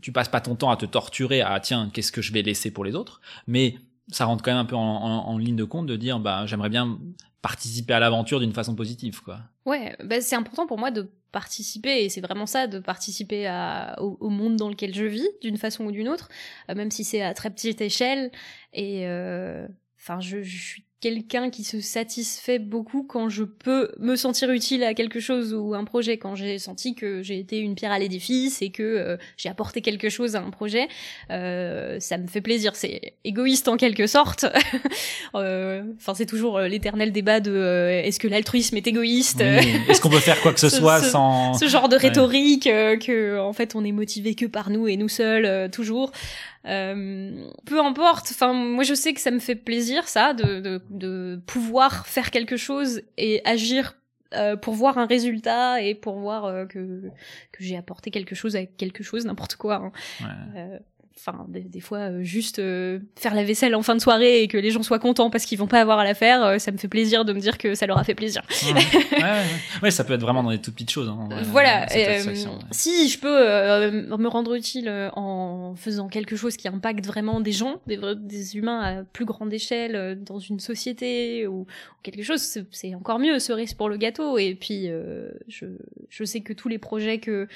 [0.00, 2.70] tu passes pas ton temps à te torturer à tiens qu'est-ce que je vais laisser
[2.70, 3.20] pour les autres.
[3.46, 3.76] Mais
[4.08, 6.98] ça rentre quand même un peu en, ligne de compte de dire bah j'aimerais bien
[7.40, 9.40] participer à l'aventure d'une façon positive quoi.
[9.64, 13.96] Ouais bah, c'est important pour moi de participer et c'est vraiment ça de participer à,
[14.00, 16.28] au, monde dans lequel je vis d'une façon ou d'une autre
[16.68, 18.30] euh, même si c'est à très petite échelle.
[18.72, 19.66] Et euh,
[19.98, 24.84] enfin je, je suis quelqu'un qui se satisfait beaucoup quand je peux me sentir utile
[24.84, 27.98] à quelque chose ou un projet, quand j'ai senti que j'ai été une pierre à
[27.98, 30.86] l'édifice et que euh, j'ai apporté quelque chose à un projet,
[31.30, 32.76] euh, ça me fait plaisir.
[32.76, 34.46] C'est égoïste en quelque sorte.
[35.34, 39.40] Euh, enfin, c'est toujours l'éternel débat de est-ce que l'altruisme est égoïste?
[39.40, 43.54] Est-ce qu'on peut faire quoi que ce, soit sans ce genre de rhétorique que en
[43.54, 46.12] fait on est motivé que par nous et nous seuls toujours.
[46.64, 48.28] peu importe.
[48.30, 52.30] Enfin, moi, je sais que ça me fait plaisir, ça, de, de, de pouvoir faire
[52.30, 53.96] quelque chose et agir
[54.34, 57.02] euh, pour voir un résultat et pour voir euh, que,
[57.52, 59.76] que j'ai apporté quelque chose avec quelque chose, n'importe quoi.
[59.76, 59.92] Hein.
[60.54, 60.80] Ouais.
[61.12, 64.42] Euh, enfin des, des, fois euh, juste euh, faire la vaisselle en fin de soirée
[64.42, 66.58] et que les gens soient contents parce qu'ils vont pas avoir à la faire euh,
[66.58, 68.42] ça me fait plaisir de me dire que ça leur a fait plaisir.
[68.66, 68.74] Ouais,
[69.22, 69.42] ouais,
[69.82, 69.90] ouais.
[69.90, 71.86] ça peut être vraiment dans des toutes petites choses hein, voilà
[72.70, 77.80] si je peux me rendre utile en faisant quelque chose qui impacte vraiment des gens
[77.86, 81.66] des, des humains à plus grande échelle dans une société ou, ou
[82.02, 84.38] quelque chose c'est encore mieux cerise pour le gâteau.
[84.38, 84.88] Et puis
[85.48, 85.66] je,
[86.08, 87.48] je sais que tous les projets que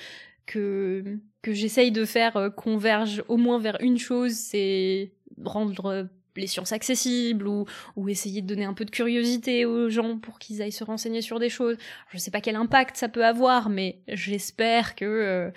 [0.46, 5.12] que, que j'essaye de faire euh, converge au moins vers une chose, c'est
[5.44, 7.64] rendre les sciences accessibles ou,
[7.96, 11.22] ou essayer de donner un peu de curiosité aux gens pour qu'ils aillent se renseigner
[11.22, 11.76] sur des choses.
[12.12, 15.50] Je sais pas quel impact ça peut avoir, mais j'espère que euh,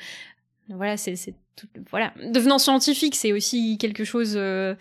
[0.70, 1.16] voilà, c'est
[1.90, 2.14] voilà.
[2.24, 4.76] Devenant scientifique, c'est aussi quelque chose euh,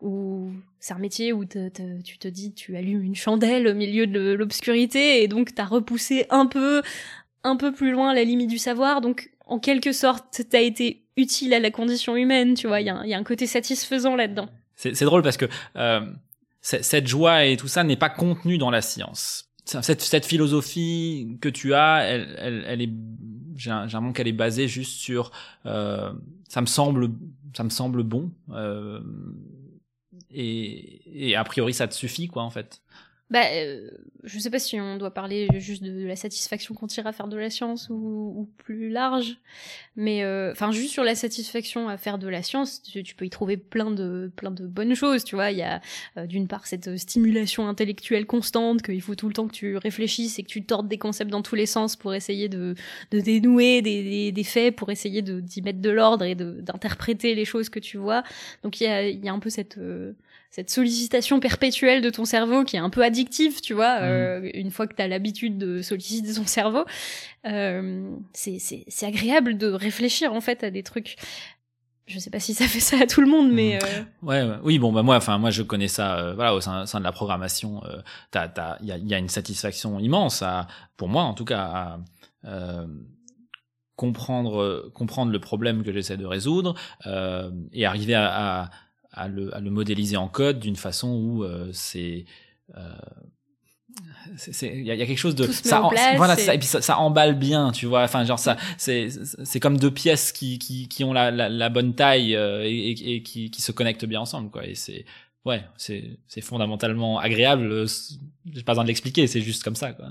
[0.00, 0.50] où
[0.80, 5.22] c'est un métier où tu te dis tu allumes une chandelle au milieu de l'obscurité
[5.22, 6.82] et donc t'as repoussé un peu
[7.44, 9.00] un peu plus loin la limite du savoir.
[9.00, 12.80] Donc en quelque sorte, t'as été utile à la condition humaine, tu vois.
[12.80, 14.48] Il y, a un côté satisfaisant là-dedans.
[14.76, 16.00] C'est drôle parce que euh,
[16.60, 19.50] cette joie et tout ça n'est pas contenu dans la science.
[19.64, 22.90] Cette, cette, philosophie que tu as, elle, est,
[23.56, 25.32] j'ai l'impression qu'elle est basée juste sur,
[25.64, 26.12] euh,
[26.48, 27.08] ça me semble,
[27.56, 29.00] ça me semble bon, euh,
[30.30, 32.82] et a priori ça te suffit quoi en fait.
[33.30, 33.88] Bah, euh,
[34.22, 37.26] je sais pas si on doit parler juste de la satisfaction qu'on tire à faire
[37.26, 39.38] de la science ou, plus large,
[39.96, 43.24] mais euh, enfin juste sur la satisfaction à faire de la science, tu, tu, peux
[43.24, 45.52] y trouver plein de plein de bonnes choses, tu vois.
[45.52, 45.80] Il y a
[46.18, 50.38] euh, d'une part cette stimulation intellectuelle constante qu'il faut tout le temps que tu réfléchisses
[50.38, 52.74] et que tu tordes des concepts dans tous les sens pour essayer de,
[53.10, 57.96] dénouer des, faits, pour essayer d'y mettre de l'ordre et d'interpréter les choses que tu
[57.96, 58.22] vois.
[58.62, 59.78] Donc il y a, y a un peu cette
[60.54, 64.02] cette sollicitation perpétuelle de ton cerveau qui est un peu addictive, tu vois, mm.
[64.04, 66.84] euh, une fois que tu as l'habitude de solliciter ton cerveau.
[67.44, 71.16] Euh, c'est agréable de réfléchir en fait à des trucs.
[72.06, 73.84] Je sais pas si ça fait ça à tout le monde, mais mm.
[73.84, 74.02] euh...
[74.22, 77.00] ouais, oui, bon, bah moi, enfin, moi, je connais ça, euh, voilà, au sein, sein,
[77.00, 78.00] de la programmation, euh,
[78.32, 81.98] il y a, y a, une satisfaction immense, à, pour moi, en tout cas,
[82.44, 82.84] à,
[83.96, 86.74] comprendre, comprendre le problème que j'essaie de résoudre
[87.72, 88.70] et arriver à, à
[89.14, 92.24] à le, à le modéliser en code d'une façon où euh, c'est
[92.76, 92.92] euh,
[94.62, 95.80] il y, a quelque chose de ça
[96.16, 96.58] voilà et...
[96.58, 98.02] puis ça, ça, emballe bien tu vois.
[98.02, 99.08] Enfin genre ça c'est
[99.44, 102.90] c'est comme deux pièces qui qui, qui ont la, la, la bonne taille euh, et,
[102.90, 104.66] et, qui, qui se connectent bien ensemble quoi.
[104.66, 105.04] Et c'est
[105.44, 107.86] ouais c'est c'est fondamentalement agréable
[108.52, 110.06] j'ai pas besoin de l'expliquer c'est juste comme ça quoi.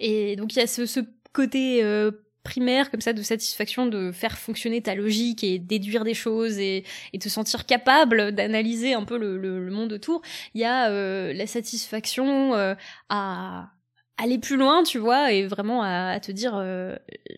[0.00, 1.00] Et donc il y a ce, ce
[1.32, 2.10] côté euh,
[2.44, 6.84] primaire comme ça de satisfaction de faire fonctionner ta logique et déduire des choses et,
[7.12, 10.22] et te sentir capable d'analyser un peu le, le, monde autour,
[10.54, 12.74] il y a euh, la satisfaction euh,
[13.08, 13.70] à
[14.16, 16.94] aller plus loin, tu vois, et vraiment à, te dire euh,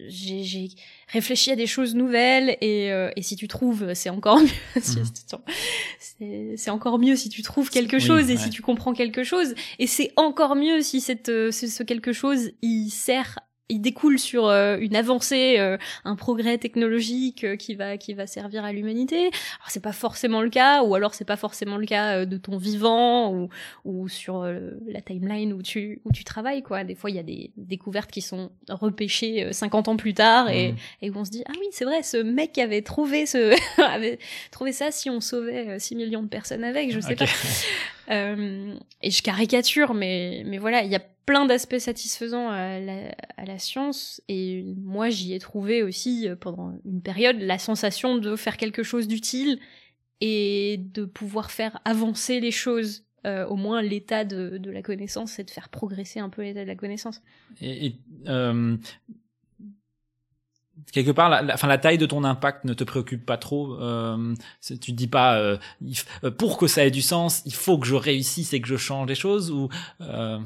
[0.09, 0.69] j'ai
[1.09, 4.49] réfléchi à des choses nouvelles et, euh, et si tu trouves, c'est encore mieux.
[6.21, 6.57] Mhm.
[6.57, 9.55] c'est encore mieux si tu trouves quelque chose et si tu comprends quelque chose.
[9.79, 14.47] Et c'est encore mieux si cette, ce, ce quelque chose il sert il découle sur
[14.47, 19.27] euh, une avancée, euh, un progrès technologique euh, qui va qui va servir à l'humanité.
[19.27, 22.59] Alors c'est pas forcément le cas, ou alors c'est pas forcément le cas de ton
[22.59, 23.49] vivant ou
[23.85, 26.85] ou sur la timeline où tu où tu travailles quoi.
[26.85, 30.73] Des fois il y a des découvertes qui sont repêchées 50 ans plus tard et
[30.73, 30.77] mmh.
[31.03, 34.19] et où on se dit ah oui c'est vrai ce mec avait trouvé ce avait
[34.51, 37.25] trouvé ça si on sauvait 6 millions de personnes avec, je sais pas.
[38.09, 44.23] et je caricature mais mais voilà il y a plein d'aspects satisfaisants à la, science
[44.29, 48.83] et moi j'y ai trouvé aussi euh, pendant une période la sensation de faire quelque
[48.83, 49.59] chose d'utile
[50.21, 55.45] et de pouvoir faire avancer les choses euh, au moins l'état de, la connaissance et
[55.45, 57.23] de faire progresser un peu l'état de la connaissance.
[57.61, 57.97] Et,
[58.29, 58.77] euh,
[60.93, 63.81] quelque part, la, enfin, la taille de ton impact ne te préoccupe pas trop.
[63.81, 64.35] Euh,
[64.81, 65.57] tu dis pas, euh,
[66.39, 69.09] pour que ça ait du sens, il faut que je réussisse et que je change
[69.09, 69.69] les choses ou
[70.01, 70.39] euh...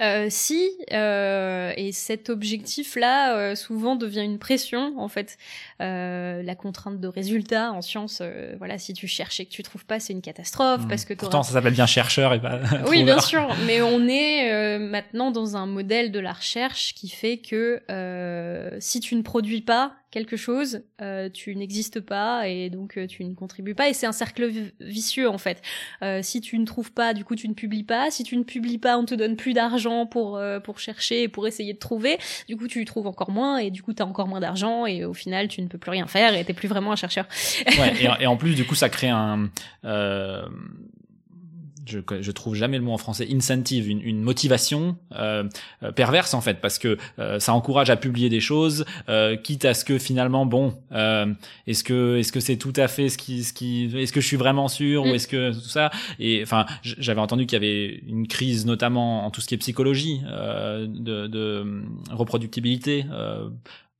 [0.00, 5.38] Euh, si, euh, et cet objectif-là euh, souvent devient une pression en fait.
[5.80, 9.62] Euh, la contrainte de résultat en sciences, euh, voilà, si tu cherches et que tu
[9.62, 10.88] trouves pas, c'est une catastrophe mmh.
[10.88, 12.60] parce que pourtant ça s'appelle bien chercheur et pas.
[12.88, 17.38] oui, bien sûr, mais on est maintenant dans un modèle de la recherche qui fait
[17.38, 17.82] que
[18.80, 23.24] si tu ne produis pas quelque chose, euh, tu n'existes pas et donc euh, tu
[23.24, 24.50] ne contribues pas et c'est un cercle
[24.80, 25.62] vicieux en fait.
[26.02, 28.10] Euh, si tu ne trouves pas, du coup tu ne publies pas.
[28.10, 31.46] Si tu ne publies pas, on te donne plus d'argent pour pour chercher et pour
[31.46, 32.18] essayer de trouver.
[32.48, 35.04] Du coup, tu trouves encore moins et du coup, tu as encore moins d'argent et
[35.04, 37.26] au final, tu ne peux plus rien faire et t'es plus vraiment un chercheur.
[37.66, 39.50] ouais, et, et, en plus, du coup, ça crée un
[41.86, 45.44] je, je trouve jamais le mot en français, incentive, une, une motivation euh,
[45.82, 49.64] euh, perverse en fait, parce que euh, ça encourage à publier des choses, euh, quitte
[49.64, 51.32] à ce que finalement, bon, euh,
[51.66, 54.26] est-ce que est-ce que c'est tout à fait ce qui ce qui, est-ce que je
[54.26, 55.14] suis vraiment sûr ou mm.
[55.14, 55.90] est-ce que tout ça?
[56.18, 59.58] Et enfin, j'avais entendu qu'il y avait une crise notamment en tout ce qui est
[59.58, 63.04] psychologie de, de reproductibilité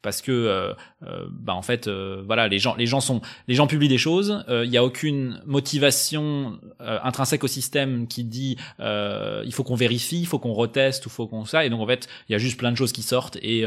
[0.02, 0.72] parce que euh,
[1.02, 3.98] euh, bah en fait euh, voilà les gens les gens sont les gens publient des
[3.98, 10.20] choses il n'y a aucune motivation intrinsèque au système qui dit il faut qu'on vérifie
[10.20, 12.38] il faut qu'on reteste ou faut qu'on ça et donc en fait il y a
[12.38, 13.64] juste plein de choses qui sortent et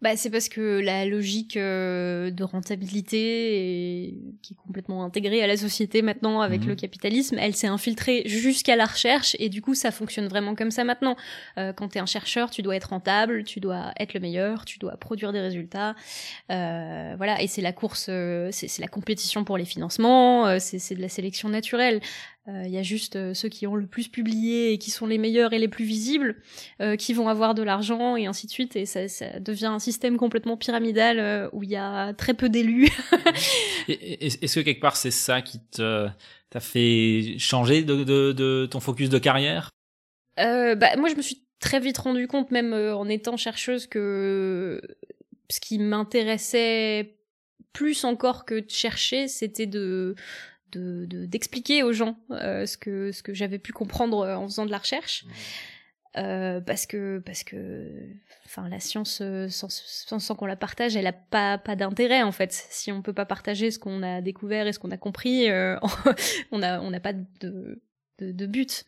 [0.00, 4.14] bah c'est parce que la logique de rentabilité est...
[4.42, 6.68] qui est complètement intégrée à la société maintenant avec mhm.
[6.68, 10.70] le capitalisme elle s'est infiltrée jusqu'à la recherche et du coup ça fonctionne vraiment comme
[10.70, 11.16] ça maintenant
[11.56, 14.78] quand tu es un chercheur tu dois être rentable tu dois être le meilleur tu
[14.78, 15.94] dois produire des résultats.
[16.50, 20.94] Euh, voilà, et c'est la course, euh, c'est la compétition pour les financements, euh, c'est
[20.94, 22.00] de la sélection naturelle.
[22.64, 25.52] Il y a juste ceux qui ont le plus publié et qui sont les meilleurs
[25.52, 26.40] et les plus visibles
[26.96, 28.74] qui vont avoir de l'argent et ainsi de suite.
[28.74, 32.88] Et ça, ça devient un système complètement pyramidal où il y a très peu d'élus.
[33.88, 36.14] Est-ce que quelque part c'est ça qui t'a
[36.58, 39.68] fait changer de, de, de, ton focus de carrière?
[40.38, 44.80] Bah, Moi je me suis très vite rendu compte, même en étant chercheuse, que
[45.50, 47.16] ce qui m'intéressait
[47.72, 50.14] plus encore que de chercher, c'était de
[50.70, 54.70] d'expliquer aux gens euh, ce que ce que j'avais pu comprendre euh, en faisant de
[54.70, 55.24] la recherche.
[56.16, 57.90] Euh, parce que parce que
[58.44, 59.68] enfin la science sans,
[60.18, 62.52] sans, qu'on la partage elle a pas pas d'intérêt en fait.
[62.52, 65.48] Si on peut pas partager ce qu'on a découvert et ce qu'on a compris
[66.52, 67.80] on a on n'a pas de
[68.18, 68.84] de, but.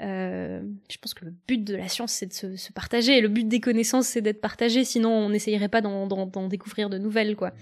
[0.00, 3.18] Euh, je pense que le but de la science, c'est de se, partager.
[3.18, 4.84] Et le but des connaissances, c'est d'être partagé.
[4.84, 7.52] Sinon, on n'essayerait pas d'en découvrir de nouvelles, quoi.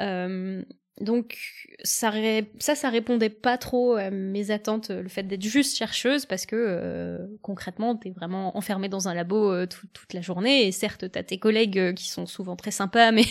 [0.00, 0.62] Euh,
[1.00, 1.36] donc
[1.82, 2.12] ça,
[2.58, 6.56] ça, ça répondait pas trop à mes attentes, le fait d'être juste chercheuse, parce que
[6.56, 10.66] euh, concrètement, t'es vraiment enfermée dans un labo euh, toute la journée.
[10.66, 13.24] Et certes, t'as tes collègues euh, qui sont souvent très sympas, mais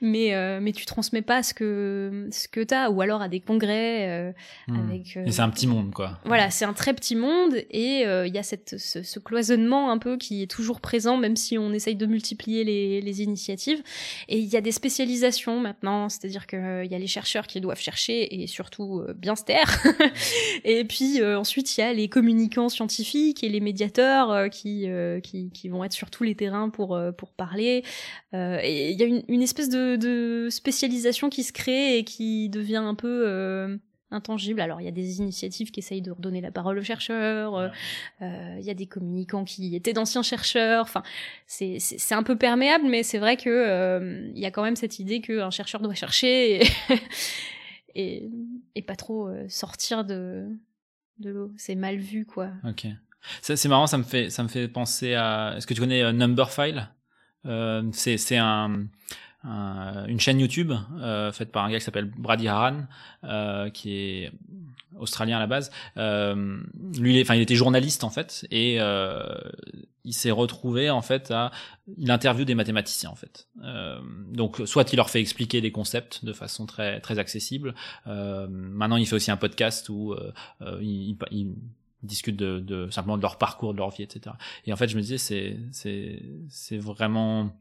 [0.00, 3.40] mais euh, mais tu transmets pas ce que ce que t'as, ou alors à des
[3.40, 4.34] congrès
[4.68, 4.76] hmm.
[4.76, 5.16] avec.
[5.16, 6.18] et c'est un petit monde, quoi.
[6.24, 9.98] Voilà, c'est un très petit monde, et il y a cette ce, ce, cloisonnement un
[9.98, 13.82] peu qui est toujours présent, même si on essaye de multiplier les, les initiatives.
[14.28, 17.80] Et il y a des spécialisations maintenant, c'est-à-dire que y a les chercheurs qui doivent
[17.80, 19.82] chercher et surtout euh, bien se taire.
[20.64, 24.86] et puis euh, ensuite, il y a les communicants scientifiques et les médiateurs euh, qui,
[25.22, 27.84] qui, qui, vont être sur tous les terrains pour, pour parler.
[28.32, 32.48] et il y a une, une espèce de, de, spécialisation qui se crée et qui
[32.48, 33.78] devient un peu
[34.12, 34.60] intangible.
[34.60, 37.68] Alors il y a des initiatives qui essayent de redonner la parole aux chercheurs, euh,
[38.22, 40.82] euh, il y a des communicants qui étaient d'anciens chercheurs.
[40.82, 41.02] Enfin,
[41.46, 44.76] c'est c'est un peu perméable, mais c'est vrai que euh, il y a quand même
[44.76, 46.62] cette idée qu'un chercheur doit chercher
[47.94, 48.30] et,
[48.74, 50.48] et, pas trop sortir de
[51.18, 51.50] de l'eau.
[51.56, 52.50] C'est mal vu, quoi.
[52.68, 52.86] Ok.
[53.40, 55.54] C'est marrant, ça me fait ça me fait penser à.
[55.56, 56.88] Est-ce que tu connais Numberphile
[57.92, 58.86] C'est c'est un
[59.44, 62.82] une chaîne YouTube euh, faite par un gars qui s'appelle Brady Haran,
[63.24, 64.32] euh, qui est
[64.98, 65.70] australien à la base.
[65.96, 66.60] Euh,
[66.98, 69.22] lui, enfin, il était journaliste en fait, et euh,
[70.04, 71.50] il s'est retrouvé en fait à,
[71.96, 73.48] il interviewe des mathématiciens en fait.
[73.62, 77.74] Euh, donc, soit il leur fait expliquer des concepts de façon très très accessible.
[78.06, 80.14] Euh, maintenant, il fait aussi un podcast où
[80.80, 81.54] il, il
[82.02, 84.34] discute de, de, simplement de leur parcours, de leur vie, etc.
[84.66, 87.52] Et en fait, je me disais, c'est c'est c'est vraiment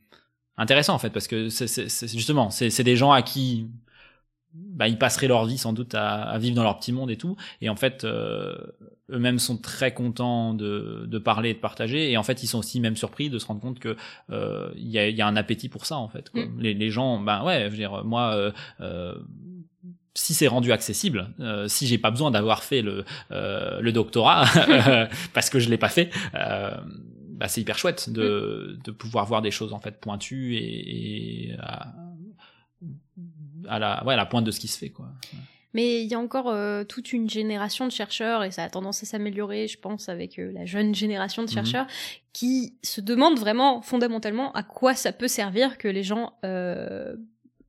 [0.57, 3.67] intéressant en fait parce que c'est justement c'est des gens à qui
[4.53, 7.17] bah, ils passeraient leur vie sans doute à, à, vivre dans leur petit monde et
[7.17, 8.57] tout et en fait euh,
[9.09, 12.59] eux-mêmes sont très contents de, de parler et de partager et en fait ils sont
[12.59, 13.95] aussi même surpris de se rendre compte que
[14.29, 16.45] euh, il y, a, y a un appétit pour ça en fait quoi.
[16.45, 16.59] Mm.
[16.59, 19.15] Les, les, gens ben ouais je veux dire moi euh, euh
[20.13, 24.45] si c'est rendu accessible, euh, si j'ai pas besoin d'avoir fait le, euh, le doctorat
[25.33, 26.75] parce que je l'ai pas fait, euh,
[27.41, 28.83] bah, c'est hyper chouette de, mm.
[28.83, 31.91] de pouvoir voir des choses en fait pointues et, et à,
[33.67, 34.89] à, la, ouais, à la pointe de ce qui se fait.
[34.89, 35.07] quoi.
[35.73, 39.01] Mais il y a encore euh, toute une génération de chercheurs, et ça a tendance
[39.01, 41.53] à s'améliorer, je pense, avec euh, la jeune génération de mm-hmm.
[41.55, 41.87] chercheurs,
[42.31, 47.15] qui se demandent vraiment fondamentalement à quoi ça peut servir que les gens euh,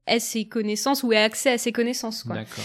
[0.06, 2.26] aient ces connaissances ou aient accès à ces connaissances.
[2.26, 2.64] D'accord.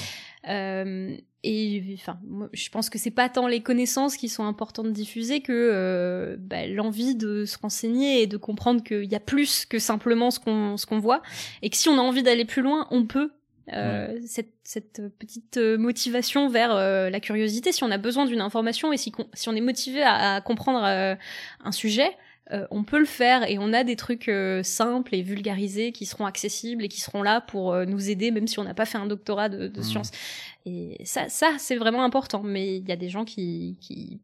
[0.50, 1.16] Euh,
[1.48, 2.20] et enfin,
[2.52, 6.36] je pense que c'est pas tant les connaissances qui sont importantes de diffuser que euh,
[6.38, 10.42] bah, l'envie de se renseigner et de comprendre qu'il y a plus que simplement ce
[10.42, 11.22] qu'on ce qu'on voit
[11.62, 13.32] et que si on a envie d'aller plus loin, on peut
[13.74, 17.72] euh, cette, cette, petite motivation vers la curiosité.
[17.72, 20.84] Si on a besoin d'une information et si, si on est motivé à, à comprendre
[20.84, 22.10] un sujet,
[22.72, 24.32] on peut le faire et on a des trucs
[24.64, 28.60] simples et vulgarisés qui seront accessibles et qui seront là pour nous aider même si
[28.60, 29.84] on n'a pas fait un doctorat de, de mmh.
[29.84, 30.12] sciences.
[30.66, 32.42] Et ça, ça c'est vraiment important.
[32.44, 34.20] Mais il y a des gens qui, qui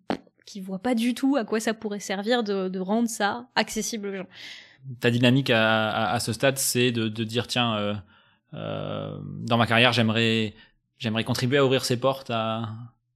[0.46, 4.08] qui voient pas du tout à quoi ça pourrait servir de, de rendre ça accessible
[4.08, 4.28] aux gens.
[5.00, 7.94] Ta dynamique à, à, à ce stade, c'est de, de, dire tiens, euh,
[8.54, 10.54] euh, dans ma carrière, j'aimerais
[10.98, 12.70] j'aimerais contribuer à ouvrir ces portes à,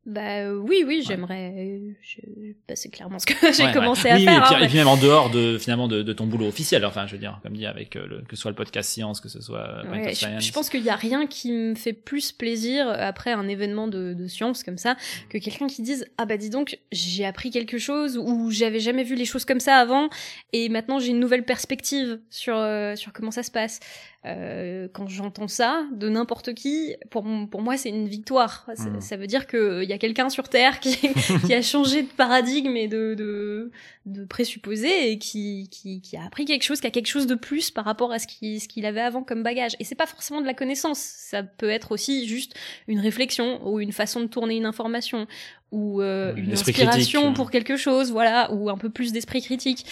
[0.08, 1.54] bah euh, oui, oui, j'aimerais.
[1.58, 2.22] Euh, je...
[2.66, 4.20] Bah, c'est clairement ce que j'ai commencé à faire.
[4.20, 6.86] Et puis, hein, et puis, même en dehors de finalement de, de, ton boulot officiel.
[6.86, 9.20] Enfin, je veux dire, comme dit avec euh, le, que ce soit le podcast science,
[9.20, 9.84] que ce soit.
[9.92, 13.50] Ouais, je, je, pense qu'il y a rien qui me fait plus plaisir après un
[13.50, 14.96] événement de, de science comme ça
[15.30, 19.04] que quelqu'un qui dise ah bah dis donc j'ai appris quelque chose ou j'avais jamais
[19.04, 20.10] vu les choses comme ça avant
[20.54, 22.56] et maintenant j'ai une nouvelle perspective sur
[22.96, 23.82] sur comment ça se passe.
[24.28, 28.68] Euh, quand j'entends ça de n'importe qui, pour, pour moi, c'est une victoire.
[29.00, 30.98] Ça, veut dire qu'il y a quelqu'un sur Terre qui,
[31.46, 33.72] qui, a changé de paradigme et de, de,
[34.06, 37.36] de présupposé et qui, qui, qui, a appris quelque chose, qui a quelque chose de
[37.36, 39.76] plus par rapport à ce qu'il ce qu'il avait avant comme bagage.
[39.80, 41.00] Et c'est pas forcément de la connaissance.
[41.00, 42.54] Ça peut être aussi juste
[42.88, 45.28] une réflexion ou une façon de tourner une information
[45.72, 49.86] ou euh, une inspiration pour quelque chose, voilà, ou un peu plus d'esprit critique.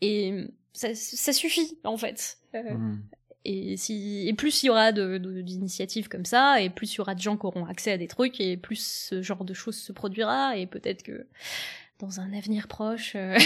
[0.00, 2.38] Et ça, ça, suffit en fait.
[2.54, 3.02] Euh, hmm.
[3.50, 7.16] Et, si, et plus il y aura d'initiatives comme ça, et plus il y aura
[7.16, 9.92] de gens qui auront accès à des trucs, et plus ce genre de choses se
[9.92, 11.26] produira, et peut-être que
[11.98, 13.36] dans un avenir proche, euh,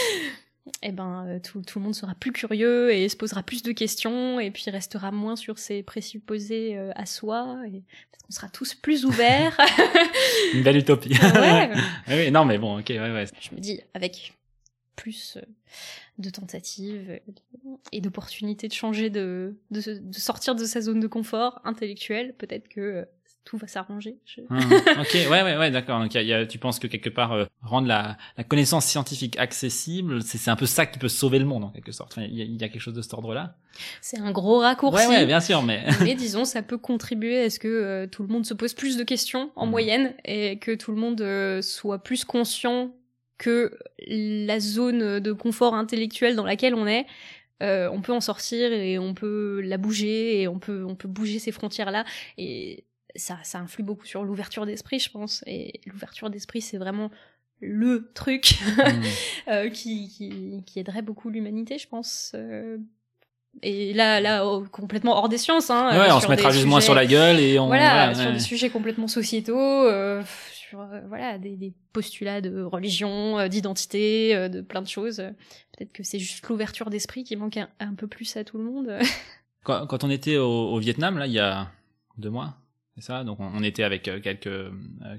[0.82, 3.72] eh ben, euh, tout, tout, le monde sera plus curieux et se posera plus de
[3.72, 7.82] questions, et puis restera moins sur ses présupposés euh, à soi, et
[8.24, 9.58] qu'on sera tous plus ouverts.
[10.54, 11.18] Une belle utopie.
[11.20, 11.70] ouais.
[12.08, 13.26] oui, non, mais bon, ok, ouais, ouais.
[13.42, 14.32] Je me dis, avec
[14.96, 15.38] plus
[16.18, 17.20] de tentatives
[17.92, 19.80] et d'opportunités de changer, de, de,
[20.12, 22.34] sortir de sa zone de confort intellectuel.
[22.38, 23.04] Peut-être que euh,
[23.44, 24.16] tout va s'arranger.
[24.48, 24.58] Ah,
[25.00, 26.00] ok, ouais, ouais, ouais, d'accord.
[26.00, 30.22] Donc, y a, tu penses que quelque part euh, rendre la, la, connaissance scientifique accessible,
[30.22, 32.16] c'est un peu ça qui peut sauver le monde en quelque sorte.
[32.16, 33.56] Il y, a, y, a quelque chose de cet ordre-là.
[34.00, 35.06] C'est un gros raccourci.
[35.06, 35.84] Ouais, ouais, bien sûr, mais.
[36.00, 38.96] mais disons, ça peut contribuer à ce que euh, tout le monde se pose plus
[38.96, 39.70] de questions en mmh.
[39.70, 42.92] moyenne et que tout le monde soit plus conscient
[43.38, 43.76] que
[44.06, 47.06] la zone de confort intellectuel dans laquelle on est,
[47.62, 51.08] euh, on peut en sortir et on peut la bouger et on peut on peut
[51.08, 52.04] bouger ces frontières là
[52.36, 57.10] et ça ça influe beaucoup sur l'ouverture d'esprit je pense et l'ouverture d'esprit c'est vraiment
[57.60, 59.02] le truc mmh.
[59.48, 62.76] euh, qui, qui, qui aiderait beaucoup l'humanité je pense euh,
[63.62, 65.70] et là, là, oh, complètement hors des sciences.
[65.70, 67.66] Hein, ouais, on se mettra juste moins sur la gueule et on.
[67.66, 70.22] Voilà, sur des sujets complètement sociétaux, euh,
[70.74, 75.16] euh, voilà des, postulats de religion, euh, d'identité, euh, de plein de choses.
[75.16, 78.98] Peut-être que c'est juste l'ouverture d'esprit qui manque un, peu plus à tout le monde.
[79.64, 81.68] quand, on était au, Vietnam, là, il y a
[82.18, 82.54] deux mois,
[82.96, 83.24] c'est ça.
[83.24, 84.70] Donc on, était avec quelques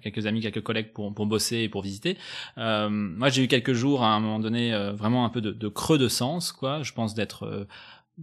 [0.02, 2.18] quelques amis, quelques collègues pour pour bosser et pour visiter.
[2.58, 6.08] moi, j'ai eu quelques jours à un moment donné vraiment un peu de, creux de
[6.08, 6.84] sens, quoi.
[6.84, 7.68] Je pense d'être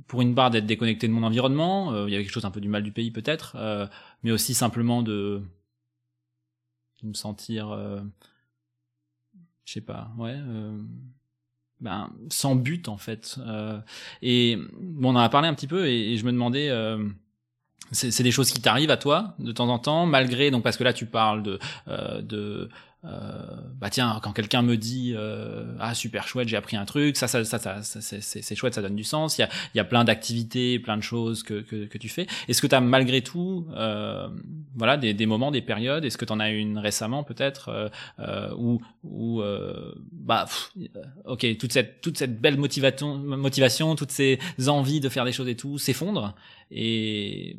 [0.06, 2.06] pour une barre d'être déconnecté de mon environnement.
[2.06, 3.56] Il y avait quelque chose un peu du mal du pays peut-être,
[4.22, 5.42] mais aussi simplement de
[7.02, 8.00] me sentir, euh,
[9.64, 10.78] je sais pas, ouais, euh,
[11.80, 13.38] ben, sans but en fait.
[13.40, 13.80] Euh,
[14.22, 16.70] et bon, on en a parlé un petit peu et, et je me demandais
[17.92, 20.84] c'est des choses qui t'arrivent à toi de temps en temps, malgré donc parce que
[20.84, 22.68] là tu parles de euh, de euh,
[23.04, 27.26] bah tiens quand quelqu'un me dit euh, ah super chouette j'ai appris un truc ça
[27.26, 29.84] ça ça, ça, c'est chouette ça donne du sens il y a il y a
[29.84, 32.28] plein d'activités plein de choses que que, tu fais.
[32.46, 34.28] Est-ce que tu as malgré tout euh,
[34.76, 37.88] voilà des, des moments des périodes est-ce que tu en as une récemment peut-être euh,
[38.20, 39.42] euh, où où
[40.12, 40.46] bah
[41.24, 44.38] ok toute cette toute cette belle motivation motivation toutes ces
[44.68, 46.36] envies de faire des choses et tout s'effondrent
[46.70, 47.58] et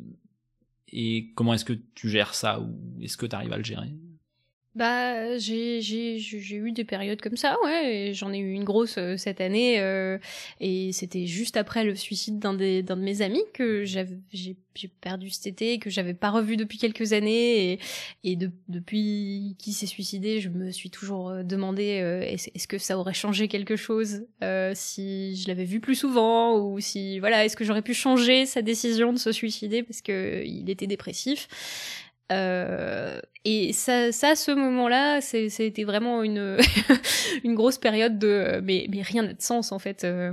[0.88, 3.92] et comment est-ce que tu gères ça ou est-ce que tu arrives à le gérer?
[4.74, 8.10] Bah, j'ai j'ai eu des périodes comme ça, ouais.
[8.12, 10.18] J'en ai eu une grosse euh, cette année, euh,
[10.58, 14.04] et c'était juste après le suicide d'un des d'un de mes amis que j'ai
[14.74, 17.78] j'ai perdu cet été, que j'avais pas revu depuis quelques années, et
[18.24, 21.84] et de, depuis qu'il s'est suicidé, je me suis toujours euh, demandé
[22.26, 24.24] est-ce, est-ce que ça aurait changé quelque chose
[24.74, 28.60] si je l'avais vu plus souvent ou si voilà est-ce que j'aurais pu changer sa
[28.60, 31.48] décision de se suicider parce que il était dépressif.
[32.32, 36.56] Euh, et ça, ça, ce moment-là, c'était vraiment une
[37.44, 40.04] une grosse période de mais mais rien n'a de sens en fait.
[40.04, 40.32] Euh,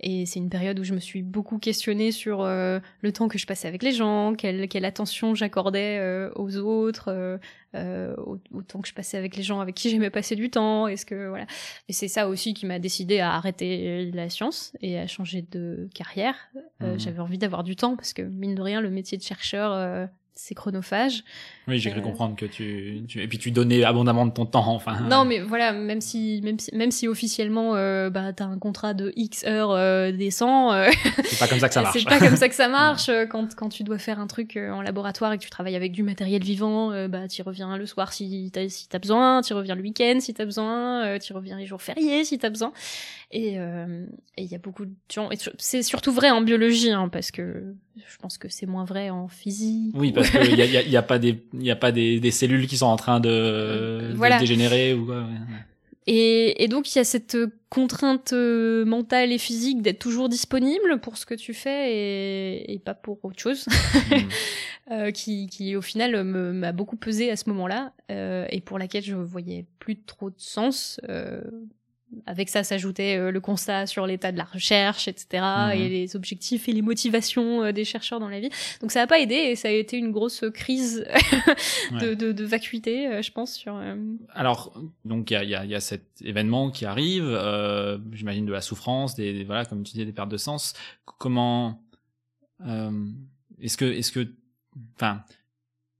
[0.00, 3.38] et c'est une période où je me suis beaucoup questionnée sur euh, le temps que
[3.38, 7.38] je passais avec les gens, quelle quelle attention j'accordais euh, aux autres,
[7.76, 8.16] euh,
[8.52, 10.88] autant que je passais avec les gens avec qui j'aimais passer du temps.
[10.88, 11.46] Est-ce que voilà.
[11.88, 15.88] Et c'est ça aussi qui m'a décidé à arrêter la science et à changer de
[15.94, 16.34] carrière
[16.80, 16.98] Mhm.
[16.98, 20.08] J'avais envie d'avoir du temps parce que mine de rien, le métier de chercheur,
[20.40, 21.24] c'est chronophage.
[21.66, 24.46] Oui, j'ai cru euh, comprendre que tu, tu, et puis tu donnais abondamment de ton
[24.46, 25.00] temps, enfin.
[25.00, 28.94] Non, mais voilà, même si même si même si officiellement euh, bah t'as un contrat
[28.94, 30.90] de X heures euh, des 100 euh,
[31.24, 31.98] c'est pas comme ça que ça marche.
[31.98, 34.80] c'est pas comme ça que ça marche quand quand tu dois faire un truc en
[34.80, 38.50] laboratoire et que tu travailles avec du matériel vivant, bah tu reviens le soir si
[38.52, 41.82] t'as si t'as besoin, tu reviens le week-end si t'as besoin, tu reviens les jours
[41.82, 42.72] fériés si t'as besoin.
[43.30, 43.58] Et
[44.38, 45.28] il y a beaucoup de gens.
[45.58, 49.28] C'est surtout vrai en biologie, hein, parce que je pense que c'est moins vrai en
[49.28, 49.94] physique.
[49.94, 51.92] Oui, parce qu'il y a, y, a, y a, pas des il y a pas
[51.92, 55.26] des, des, cellules qui sont en train de, de dégénérer ou quoi.
[56.10, 57.36] Et, et, donc il y a cette
[57.68, 62.78] contrainte euh, mentale et physique d'être toujours disponible pour ce que tu fais et, et
[62.78, 63.66] pas pour autre chose,
[64.10, 64.92] mm.
[64.92, 69.04] euh, qui, qui au final m'a beaucoup pesé à ce moment-là euh, et pour laquelle
[69.04, 70.98] je voyais plus trop de sens.
[71.10, 71.42] Euh,
[72.26, 75.72] avec ça s'ajoutait euh, le constat sur l'état de la recherche, etc., mhm.
[75.72, 78.50] et les objectifs et les motivations euh, des chercheurs dans la vie.
[78.80, 81.06] Donc ça n'a pas aidé et ça a été une grosse crise
[82.00, 83.54] de, de, de, vacuité, euh, je pense.
[83.54, 83.80] Sur,
[84.30, 84.72] Alors,
[85.04, 88.52] donc il y a, y, a, y a, cet événement qui arrive, euh, j'imagine de
[88.52, 90.74] la souffrance, des, voilà, comme tu disais, des pertes de sens.
[91.18, 91.82] Comment
[93.60, 94.28] est-ce que, est-ce que,
[94.96, 95.22] enfin,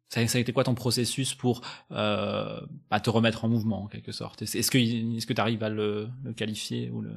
[0.09, 3.87] ça, ça a été quoi ton processus pour euh, bah, te remettre en mouvement en
[3.87, 4.43] quelque sorte?
[4.43, 7.11] Est-ce que est-ce que tu arrives à le, le, qualifier ou le?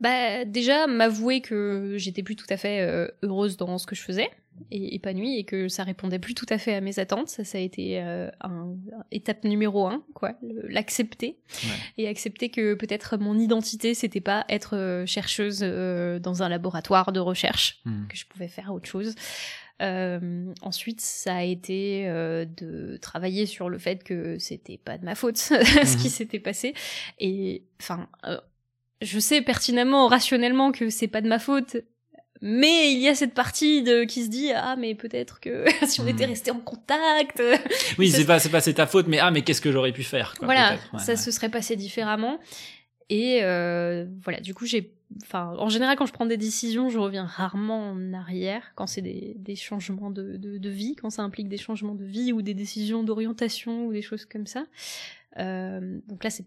[0.00, 4.02] Bah déjà m'avouer que j'étais plus tout à fait euh, heureuse dans ce que je
[4.02, 4.28] faisais
[4.70, 7.28] et épanouie et que ça répondait plus tout à fait à mes attentes.
[7.28, 8.74] Ça, ça a été euh, un,
[9.12, 11.38] étape numéro un, quoi, l'accepter
[11.96, 17.20] et accepter que peut-être mon identité c'était pas être euh, chercheuse dans un laboratoire de
[17.20, 18.08] recherche, mmh.
[18.08, 19.14] que je pouvais faire autre chose.
[19.80, 25.04] Euh, ensuite, ça a été euh, de travailler sur le fait que c'était pas de
[25.04, 26.12] ma faute ce qui mhm.
[26.12, 26.74] s'était passé.
[27.18, 28.38] Et enfin, euh,
[29.02, 31.76] je sais pertinemment, rationnellement que c'est pas de ma faute.
[32.40, 36.00] Mais il y a cette partie de qui se dit ah mais peut-être que si
[36.00, 36.30] on était mhm.
[36.30, 37.42] resté en contact
[37.98, 40.04] oui c'est pas c'est pas c'est ta faute mais ah mais qu'est-ce que j'aurais pu
[40.04, 42.38] faire quoi, voilà ça se serait passé différemment
[43.08, 44.92] et euh, voilà du coup j'ai
[45.22, 49.02] enfin, en général, quand je prends des décisions, je reviens rarement en arrière quand c'est
[49.02, 52.42] des, des, changements de, de, de, vie, quand ça implique des changements de vie ou
[52.42, 54.66] des décisions d'orientation ou des choses comme ça.
[55.38, 56.44] Euh, donc là, c'est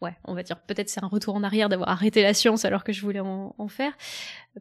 [0.00, 2.84] ouais, on va dire peut-être c'est un retour en arrière d'avoir arrêté la science alors
[2.84, 3.96] que je voulais en, en faire,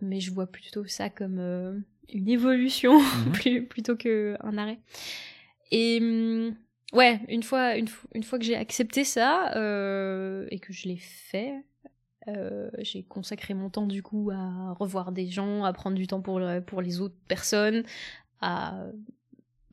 [0.02, 1.78] mais je vois plutôt ça comme euh,
[2.10, 3.00] une évolution
[3.46, 3.68] mhm.
[3.68, 4.80] plutôt qu'un arrêt.
[5.72, 6.56] Et hum,
[6.94, 7.88] ouais, une fois, une,
[8.24, 11.54] fois que j'ai accepté ça euh, et que je l'ai fait,
[12.28, 16.22] euh, j'ai consacré mon temps du coup à revoir des gens, à prendre du temps
[16.22, 17.84] pour, pour les autres personnes,
[18.42, 18.86] à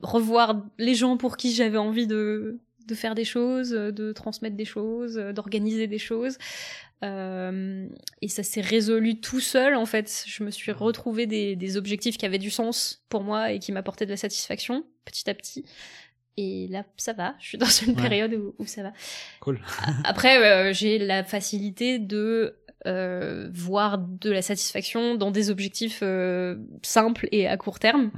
[0.02, 4.64] revoir les gens pour qui j'avais envie de, de faire des choses, de transmettre des
[4.64, 6.38] choses, d'organiser des choses.
[7.02, 7.86] Euh,
[8.22, 10.24] et ça s'est résolu tout seul en fait.
[10.26, 13.72] Je me suis retrouvé des, des objectifs qui avaient du sens pour moi et qui
[13.72, 15.64] m'apportaient de la satisfaction petit à petit.
[16.36, 17.34] Et là, ça va.
[17.38, 18.92] Je suis dans une période où, où, ça va.
[19.40, 19.60] Cool.
[20.04, 22.56] Après, euh, j'ai la facilité de
[22.86, 28.10] euh, voir de la satisfaction dans des objectifs euh, simples et à court terme.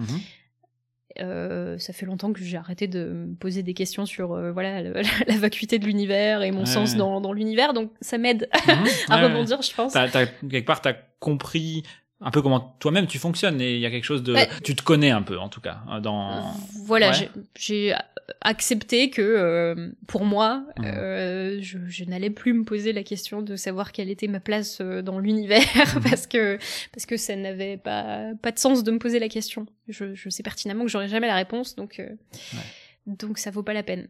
[1.20, 4.82] Euh, ça fait longtemps que j'ai arrêté de me poser des questions sur euh, voilà
[4.82, 8.86] la, la, vacuité de l'univers et mon sens dans, dans l'univers, donc ça m'aide mhm.
[9.08, 9.92] à rebondir, je pense.
[9.92, 11.84] T'as, quelque part, t'as compris
[12.20, 14.82] un peu comment toi-même tu fonctionnes et il y a quelque chose de tu te
[14.82, 16.50] connais un peu en tout cas dans
[16.86, 17.12] voilà
[17.58, 17.94] j'ai
[18.40, 20.84] accepté que euh, pour moi mmh.
[20.84, 24.78] euh, je, je n'allais plus me poser la question de savoir quelle était ma place
[24.80, 26.00] euh, dans l'univers mmh.
[26.08, 26.58] parce que
[26.92, 30.30] parce que ça n'avait pas pas de sens de me poser la question je, je
[30.30, 32.08] sais pertinemment que j'aurais jamais la réponse donc euh,
[33.06, 34.08] donc ça vaut pas la peine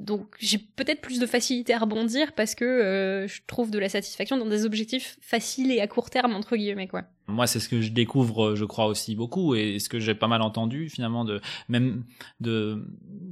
[0.00, 3.88] donc j'ai peut-être plus de facilité à rebondir parce que euh, je trouve de la
[3.88, 7.04] satisfaction dans des objectifs faciles et à court terme entre guillemets quoi.
[7.26, 10.28] Moi c'est ce que je découvre je crois aussi beaucoup et ce que j'ai pas
[10.28, 12.04] mal entendu finalement de même
[12.40, 12.84] de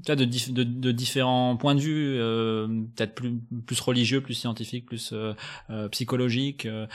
[0.06, 2.66] de, de, de différents points de vue euh,
[2.96, 3.34] peut-être plus
[3.66, 5.34] plus religieux, plus scientifiques, plus euh,
[5.70, 6.66] euh psychologiques.
[6.66, 6.86] Euh,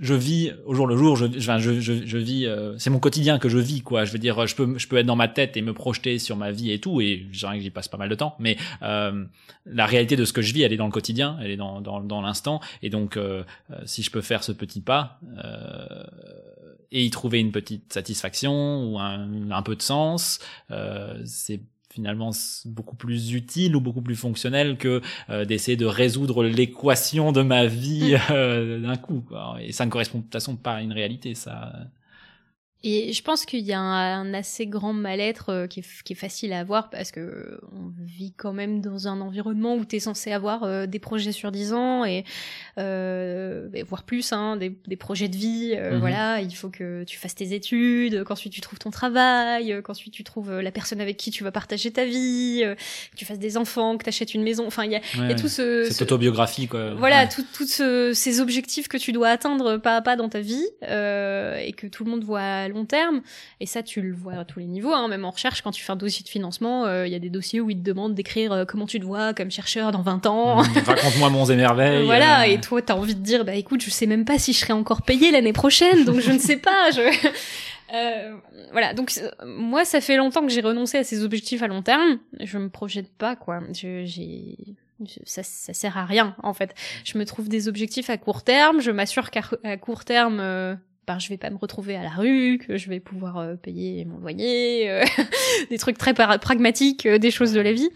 [0.00, 3.50] je vis au jour le jour, je je je, je vis c'est mon quotidien que
[3.50, 4.04] je vis quoi.
[4.04, 6.36] Je veux dire je peux je peux être dans ma tête et me projeter sur
[6.36, 9.24] ma vie et tout et je que j'y passe pas mal de temps mais euh,
[9.64, 11.80] la réalité de ce que je vis, elle est dans le quotidien, elle est dans,
[11.80, 12.60] dans, dans l'instant.
[12.82, 16.04] Et donc, euh, euh, si je peux faire ce petit pas euh,
[16.92, 20.38] et y trouver une petite satisfaction ou un, un peu de sens,
[20.70, 21.60] euh, c'est
[21.90, 22.30] finalement
[22.66, 25.00] beaucoup plus utile ou beaucoup plus fonctionnel que
[25.44, 28.82] d'essayer de résoudre l'équation de ma vie mm.
[28.82, 29.24] d'un coup.
[29.26, 29.56] Quoi.
[29.62, 31.72] Et ça ne correspond de toute façon pas à une réalité, ça.
[32.88, 36.16] Et je pense qu'il y a un, assez grand mal-être euh, qui, est, qui, est,
[36.16, 39.98] facile à avoir parce que on vit quand même dans un environnement où tu es
[39.98, 42.24] censé avoir euh, des projets sur 10 ans et,
[42.78, 45.74] euh, voire plus, hein, des, des, projets de vie.
[45.76, 45.98] Euh, mhm.
[45.98, 50.22] Voilà, il faut que tu fasses tes études, qu'ensuite tu trouves ton travail, qu'ensuite tu
[50.22, 53.98] trouves la personne avec qui tu vas partager ta vie, que tu fasses des enfants,
[53.98, 54.64] que tu achètes une maison.
[54.64, 55.88] Enfin, il y a, y a tout ce...
[55.90, 56.94] Cette autobiographie, quoi.
[56.94, 60.38] Voilà, tous tout ce, ces objectifs que tu dois atteindre pas à pas dans ta
[60.38, 63.22] vie et que tout le monde voit long terme.
[63.60, 65.08] Et ça, tu le vois à tous les niveaux, hein.
[65.08, 67.30] même en recherche, quand tu fais un dossier de financement, euh, il y a des
[67.30, 70.26] dossiers où ils te demandent d'écrire euh, comment tu te vois comme chercheur dans 20
[70.26, 70.62] ans.
[70.62, 72.04] Mmh, raconte-moi mon émerveilles.
[72.04, 72.52] voilà, euh.
[72.52, 74.72] et toi, t'as envie de dire, bah écoute, je sais même pas si je serai
[74.72, 76.90] encore payé l'année prochaine, donc je ne sais pas.
[76.90, 77.32] Je...
[78.72, 79.12] voilà, donc
[79.46, 82.18] moi, ça fait longtemps que j'ai renoncé à ces objectifs à long terme.
[82.40, 83.60] Je me projette pas, quoi.
[83.72, 84.56] j'ai
[85.26, 86.74] ça, ça sert à rien en fait.
[87.04, 89.42] Je me trouve des objectifs à court terme, je m'assure qu'à
[89.76, 90.40] court terme
[91.06, 94.04] ben, je vais pas me retrouver à la rue, que je vais pouvoir euh, payer
[94.04, 95.04] mon loyer, euh,
[95.70, 97.88] des trucs très pragmatiques, euh, des choses de la vie.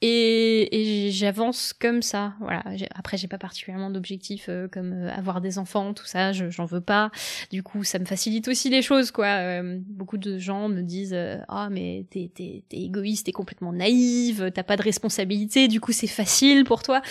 [0.00, 2.34] Et, et j'avance comme ça.
[2.40, 2.62] Voilà.
[2.94, 6.30] Après, j'ai pas particulièrement d'objectifs comme avoir des enfants, tout ça.
[6.30, 7.10] J'en veux pas.
[7.50, 9.60] Du coup, ça me facilite aussi les choses, quoi.
[9.88, 11.18] beaucoup de gens me disent
[11.48, 15.66] ah mais t'es t'es t'es égoïste, t'es complètement naïve, t'as pas de responsabilité.
[15.66, 17.02] Du coup, c'est facile pour toi.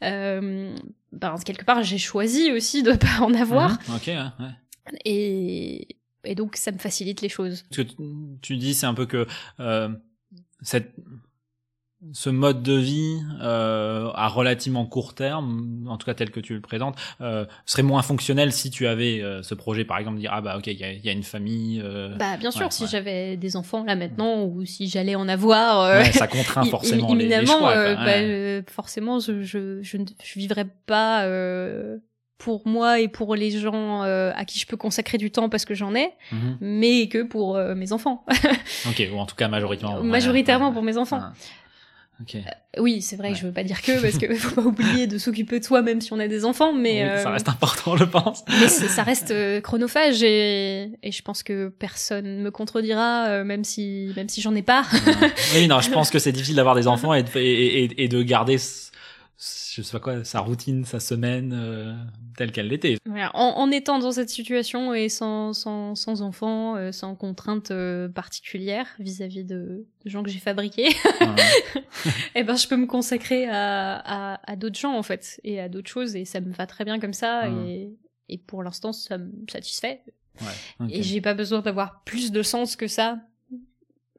[0.00, 0.74] ben
[1.44, 3.72] quelque part, j'ai choisi aussi de pas en avoir.
[3.72, 3.96] Mmh.
[3.96, 4.06] ok.
[4.06, 4.46] Ouais.
[5.04, 7.64] Et, et donc, ça me facilite les choses.
[7.70, 7.92] Ce que
[8.42, 9.26] tu dis, c'est un peu que
[9.60, 9.88] euh,
[10.62, 10.94] cette,
[12.12, 16.54] ce mode de vie euh, à relativement court terme, en tout cas tel que tu
[16.54, 20.30] le présentes, euh, serait moins fonctionnel si tu avais euh, ce projet, par exemple, dire
[20.32, 21.80] ah bah ok, il y a, y a, une famille.
[21.82, 25.80] Euh, bah bien sûr, si j'avais des enfants là maintenant ou si j'allais en avoir,
[25.80, 27.94] euh, ouais, ça contraint forcément les, les, choix.
[27.96, 31.26] Bah, forcément, je, je, je, je vivrais pas
[32.38, 35.64] pour moi et pour les gens euh, à qui je peux consacrer du temps parce
[35.64, 36.58] que j'en ai, mhm.
[36.60, 38.24] mais que pour euh, mes enfants.
[38.88, 40.02] ok, ou en tout cas majoritairement.
[40.02, 41.20] Majoritairement pour mes enfants.
[41.20, 41.32] Ah.
[42.20, 42.38] Okay.
[42.38, 45.06] Euh, oui, c'est vrai que je veux pas dire que parce que faut pas oublier
[45.06, 48.04] de s'occuper de soi même si on a des enfants, mais ça reste important, je
[48.04, 48.44] pense.
[48.48, 49.32] mais ça reste
[49.62, 54.62] chronophage et, et je pense que personne me contredira même si même si j'en ai
[54.62, 54.84] pas.
[55.54, 58.22] oui, non, je pense que c'est difficile d'avoir des enfants et de, et, et de
[58.22, 58.58] garder
[59.40, 61.94] je sais pas quoi, sa routine, sa semaine euh,
[62.36, 62.98] telle qu'elle l'était.
[63.34, 68.88] En, étant dans cette situation et sans, sans, sans enfants, euh, sans contraintes euh, particulières
[68.98, 70.88] vis-à-vis de, gens que j'ai fabriqués,
[72.34, 75.68] eh ben je peux me consacrer à, à, à d'autres gens en fait et à
[75.68, 77.92] d'autres choses et ça me va très bien comme ça et,
[78.28, 80.02] et pour l'instant ça me satisfait.
[80.40, 83.20] Ouais, Et j'ai pas besoin d'avoir plus de sens que ça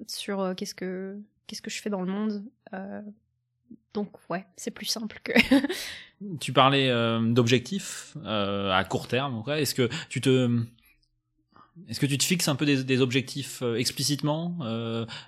[0.08, 1.18] sur qu'est-ce que
[1.48, 2.46] qu'est-ce que je fais dans le monde.
[3.94, 5.34] Donc ouais, c'est plus simple que.
[6.40, 9.44] tu parlais euh, d'objectifs euh, à court terme.
[9.48, 10.64] Est-ce que tu te
[11.88, 14.58] est-ce que tu te fixes un peu des, objectifs euh, explicitement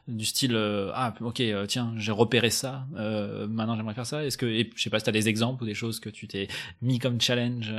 [0.10, 0.56] du style
[0.94, 4.90] ah ok tiens j'ai repéré ça maintenant j'aimerais faire ça est-ce que et, je sais
[4.90, 6.50] pas si tu as des exemples ou des choses que tu t'es
[6.82, 7.74] mis comme challenge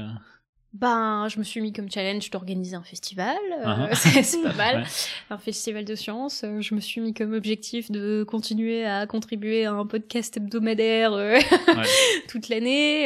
[0.74, 4.22] ben, je me suis mis comme challenge d'organiser un festival, euh, uh-huh.
[4.22, 4.86] c'est pas mal,
[5.28, 6.44] un festival de sciences.
[6.44, 11.12] Euh, je me suis mis comme objectif de continuer à contribuer à un podcast hebdomadaire
[11.12, 11.38] euh,
[12.28, 13.04] toute l'année.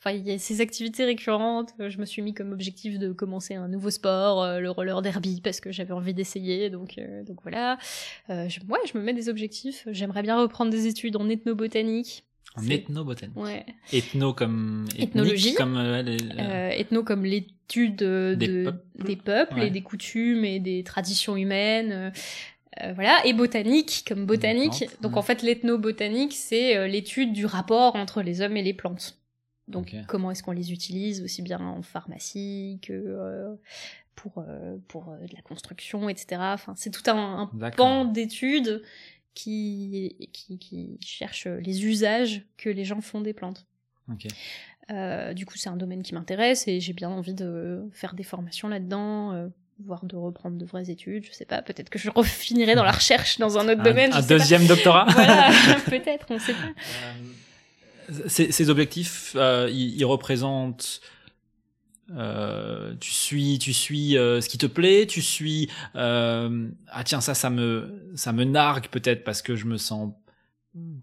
[0.00, 1.72] Enfin, il y a ces activités récurrentes.
[1.78, 5.60] Je me suis mis comme objectif de commencer un nouveau sport, le roller derby, parce
[5.60, 6.68] que j'avais envie d'essayer.
[6.68, 7.78] Donc, donc voilà.
[8.28, 9.86] je, ouais, je me mets des objectifs.
[9.92, 12.24] J'aimerais bien reprendre des études en ethnobotanique.
[12.56, 13.36] En ethnobotanique.
[13.36, 13.64] Ouais.
[13.92, 15.54] Ethno comme ethnologie.
[15.54, 16.02] Comme, euh,
[16.38, 18.36] euh, ethno comme l'étude de,
[18.96, 22.12] des peuples, et des coutumes et des traditions humaines.
[22.82, 24.84] Euh, voilà, et botanique comme botanique.
[25.00, 29.18] Donc en fait, l'ethnobotanique, c'est l'étude du rapport entre les hommes et les plantes.
[29.66, 33.58] Donc comment est-ce qu'on les utilise aussi bien en pharmacie que
[34.14, 34.44] pour
[34.88, 36.40] pour de la construction, etc.
[36.54, 38.82] Enfin, c'est tout un, un pan d'études
[39.38, 43.66] qui, qui, qui cherche les usages que les gens font des plantes.
[44.90, 48.24] Euh, du coup, c'est un domaine qui m'intéresse et j'ai bien envie de faire des
[48.24, 49.46] formations là-dedans, euh,
[49.84, 51.24] voire de reprendre de vraies études.
[51.24, 54.12] Je sais pas, peut-être que je refinirai dans la recherche dans un autre domaine.
[54.12, 55.52] Un deuxième doctorat Voilà,
[55.86, 56.68] peut-être, on sait pas.
[58.10, 61.00] Euh, ces, ces, objectifs, ils, ils représentent
[62.16, 67.20] euh, tu suis, tu suis euh, ce qui te plaît, tu suis euh, ah tiens
[67.20, 70.14] ça ça me ça me nargue peut-être parce que je me sens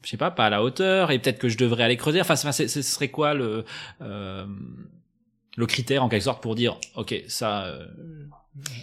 [0.04, 2.22] je sais pas pas à la hauteur et peut-être que je devrais aller creuser.
[2.22, 3.66] Enfin, ce serait quoi le
[4.00, 7.72] le critère en quelque sorte pour dire ok ça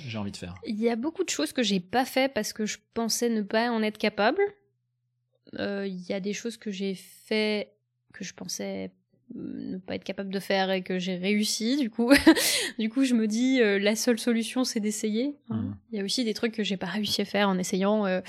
[0.07, 0.55] j'ai envie de faire?
[0.65, 3.43] Il y a beaucoup de choses que j'ai pas fait parce que je pensais ne
[3.43, 4.43] pas en être capable.
[5.59, 7.73] Il y a des choses que j'ai fait
[8.13, 8.93] que je pensais
[9.35, 11.77] ne pas être capable de faire et que j'ai réussi.
[11.77, 12.13] Du coup,
[12.79, 15.37] du coup, je me dis euh, la seule solution, c'est d'essayer.
[15.51, 15.57] Hein.
[15.57, 15.77] Mhm.
[15.93, 18.07] Il y a aussi des trucs que j'ai pas réussi à faire en essayant.
[18.07, 18.21] euh,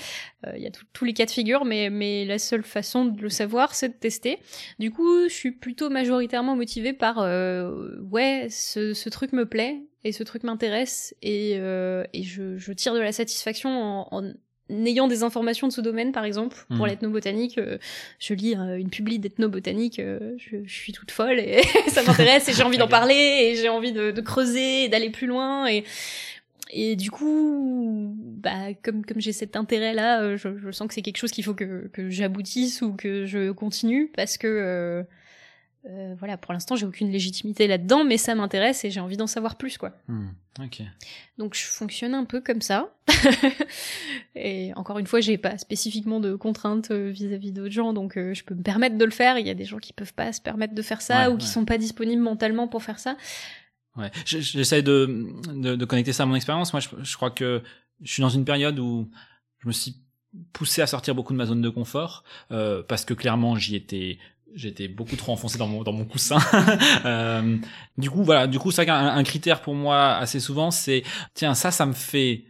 [0.46, 3.20] euh, Il y a tous les cas de figure, mais mais la seule façon de
[3.22, 4.38] le savoir, c'est de tester.
[4.78, 9.82] Du coup, je suis plutôt majoritairement motivée par euh, ouais, ce, ce truc me plaît
[10.04, 11.60] et ce truc m'intéresse et et,
[12.12, 14.32] et je, je tire de la satisfaction en, en
[14.70, 16.86] ayant des informations de ce domaine, par exemple, pour Mhm.
[16.86, 17.78] l'ethnobotanique, euh,
[18.18, 22.48] je lis euh, une publi d'ethnobotanique, euh, je, je suis toute folle et ça m'intéresse
[22.48, 25.66] et j'ai envie d'en parler et j'ai envie de, de creuser et d'aller plus loin
[25.66, 25.84] et
[26.76, 31.02] et du coup, bah comme comme j'ai cet intérêt là, je, je sens que c'est
[31.02, 35.04] quelque chose qu'il faut que que j'aboutisse ou que je continue parce que
[35.86, 39.26] euh, voilà, pour l'instant j'ai aucune légitimité là-dedans, mais ça m'intéresse et j'ai envie d'en
[39.26, 39.92] savoir plus quoi.
[40.60, 40.80] Ok.
[41.38, 42.94] Donc je fonctionne un peu comme ça.
[44.34, 48.34] et encore une fois, j'ai pas spécifiquement de contraintes euh, vis-à-vis d'autres gens, donc euh,
[48.34, 49.38] je peux me permettre de le faire.
[49.38, 51.38] Il y a des gens qui peuvent pas se permettre de faire ça Ouais, ou
[51.38, 51.52] qui ouais.
[51.52, 53.16] sont pas disponibles mentalement pour faire ça.
[53.96, 54.10] Ouais.
[54.26, 56.72] Je- J'essaie de, de, de connecter ça à mon expérience.
[56.72, 57.62] Moi, je, je crois que
[58.02, 59.08] je suis dans une période où
[59.60, 59.96] je me suis
[60.52, 64.18] poussé à sortir beaucoup de ma zone de confort euh, parce que clairement j'y étais
[64.54, 66.38] j'étais beaucoup trop enfoncé dans mon dans mon coussin.
[67.04, 67.58] Euh,
[67.98, 68.46] du coup voilà.
[68.46, 71.02] Du coup ça un, un critère pour moi assez souvent c'est
[71.34, 72.44] tiens ça ça me fait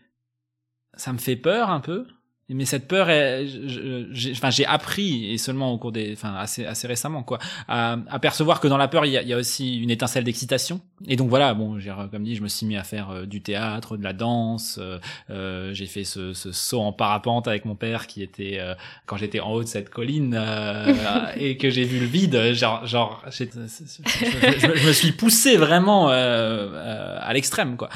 [0.97, 2.07] ça me fait peur un peu
[2.51, 6.87] mais cette peur j'ai enfin j'ai appris et seulement au cours des enfin assez assez
[6.87, 7.39] récemment quoi
[7.69, 10.25] à, à percevoir que dans la peur il y a, y a aussi une étincelle
[10.25, 10.81] d'excitation.
[11.09, 13.41] Et donc voilà bon j'ai comme dit je me suis mis à faire euh, du
[13.41, 14.99] théâtre de la danse euh,
[15.31, 18.75] euh, j'ai fait ce, ce saut en parapente avec mon père qui était euh,
[19.07, 20.93] quand j'étais en haut de cette colline euh,
[21.37, 27.33] et que j'ai vu le vide genre genre je, je- me suis poussé vraiment à
[27.33, 27.89] l'extrême quoi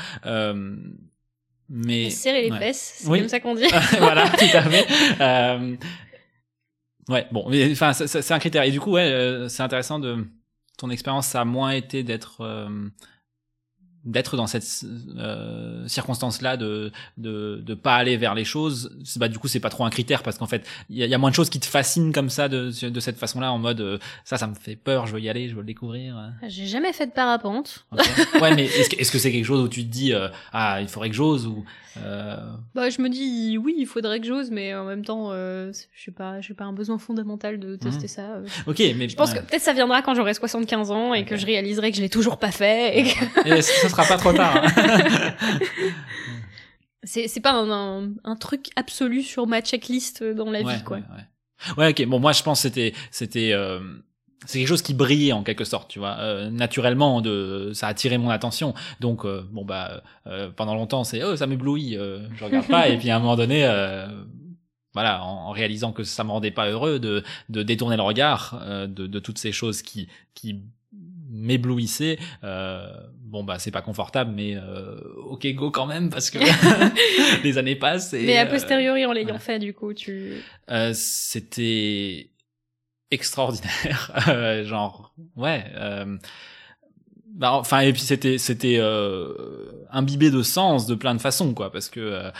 [1.69, 2.59] mais Serrer les ouais.
[2.59, 3.21] fesses, c'est Oui.
[3.21, 3.67] comme ça qu'on dit.
[3.99, 4.87] voilà, tout à fait.
[5.21, 5.77] Euh,
[7.09, 8.63] ouais, bon, enfin, c'est un critère.
[8.63, 10.27] Et du coup, ouais, euh, c'est intéressant de
[10.79, 11.27] ton expérience.
[11.27, 12.89] Ça a moins été d'être euh,
[14.05, 14.65] d'être dans cette
[15.19, 18.97] euh, circonstance-là, de, de de pas aller vers les choses.
[19.05, 21.07] C'est- Bah, du coup, c'est pas trop un critère parce qu'en fait, il y, a-
[21.07, 23.53] il y a moins de choses qui te fascinent comme ça de de cette façon-là,
[23.53, 25.67] en mode euh, ça, ça me fait peur, je veux y aller, je veux le
[25.67, 26.17] découvrir.
[26.47, 27.87] J'ai jamais fait de parapente.
[28.41, 30.81] Ouais, mais est-ce que est-ce que c'est quelque chose où tu te dis euh, ah,
[30.81, 31.65] il faudrait que j'ose ou
[31.99, 32.37] euh,
[32.75, 36.05] Bah, je me dis oui, il faudrait que j'ose, mais en même temps, euh, je
[36.05, 38.09] sais pas, j'ai pas un besoin fondamental de tester Mhm.
[38.09, 38.23] ça.
[38.37, 38.47] euh.
[38.67, 39.39] Ok, mais Je pense ouais.
[39.39, 42.09] que peut-être ça viendra quand j'aurai 75 ans et que je réaliserai que je l'ai
[42.09, 42.99] toujours pas fait.
[43.01, 43.49] Et que...
[43.49, 44.63] Et ce sera pas trop tard.
[44.65, 45.35] hein.
[47.05, 50.83] C'est pas un, un, un truc absolu sur ma checklist euh, dans la ouais, vie,
[50.83, 50.99] quoi.
[50.99, 51.03] Ouais,
[51.77, 51.85] ouais.
[51.85, 52.07] Ouais, ok.
[52.07, 53.81] Bon, moi, je pense que c'était, c'était, euh,
[54.45, 56.17] c'est quelque chose qui brillait en quelque sorte, tu vois.
[56.19, 58.75] Euh, naturellement, de, ça a attiré mon attention.
[59.01, 60.03] Donc, euh, bon bah,
[60.57, 62.89] pendant longtemps, c'est, oh, ça m'éblouit, je regarde pas.
[62.89, 63.63] et puis à un moment donné,
[64.93, 68.61] voilà, en, en réalisant que ça me rendait pas heureux, de, de détourner le regard
[68.89, 70.63] de, de toutes ces choses qui, qui
[71.31, 72.19] m'éblouissaient.
[72.45, 72.91] Euh,
[73.29, 76.39] bon bah, c'est pas confortable, mais euh, ok, go quand même parce que
[77.45, 78.13] les années passent.
[78.15, 79.39] Et, Mais a euh, posteriori, en l'ayant ouais.
[79.39, 80.33] fait, du coup, tu.
[80.71, 82.31] euh, c'était
[83.11, 86.19] extraordinaire Euh, genre ouais euh,
[87.27, 91.71] bah, enfin et puis c'était c'était euh, imbibé de sens de plein de façons quoi
[91.73, 92.31] parce que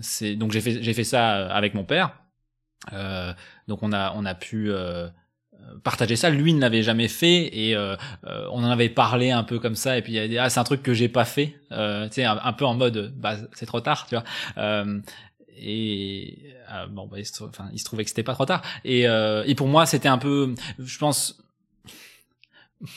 [0.00, 2.18] c'est donc j'ai fait j'ai fait ça avec mon père
[2.92, 3.32] Euh,
[3.68, 5.08] donc on a on a pu euh,
[5.82, 6.30] partager ça.
[6.30, 7.96] Lui ne l'avait jamais fait et euh,
[8.26, 10.50] euh, on en avait parlé un peu comme ça et puis il a dit ah
[10.50, 11.56] c'est un truc que j'ai pas fait.
[11.72, 14.24] Euh, tu sais un, peu en mode bah c'est trop tard tu vois.
[14.58, 15.00] Euh,
[15.58, 18.62] et euh, bon bah, il, se, enfin, il se trouvait que c'était pas trop tard.
[18.84, 21.38] Et, euh, et pour moi c'était un peu je pense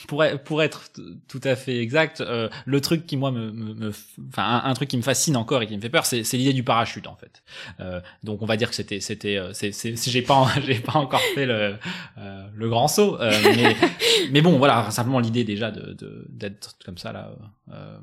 [0.08, 0.90] pour être, pour être
[1.28, 3.92] tout à fait exact euh, le truc qui moi me, me, me-
[4.28, 6.36] enfin un, un truc qui me fascine encore et qui me fait peur c'est c'est
[6.36, 7.42] l'idée du parachute en fait.
[7.80, 11.46] Euh, donc on va dire que c'était c'était euh, j'ai pas j'ai pas encore fait
[11.46, 11.76] le
[12.18, 13.76] euh, le grand saut euh, mais
[14.32, 17.30] mais bon voilà simplement l'idée déjà de de d'être comme ça là
[17.72, 17.98] euh,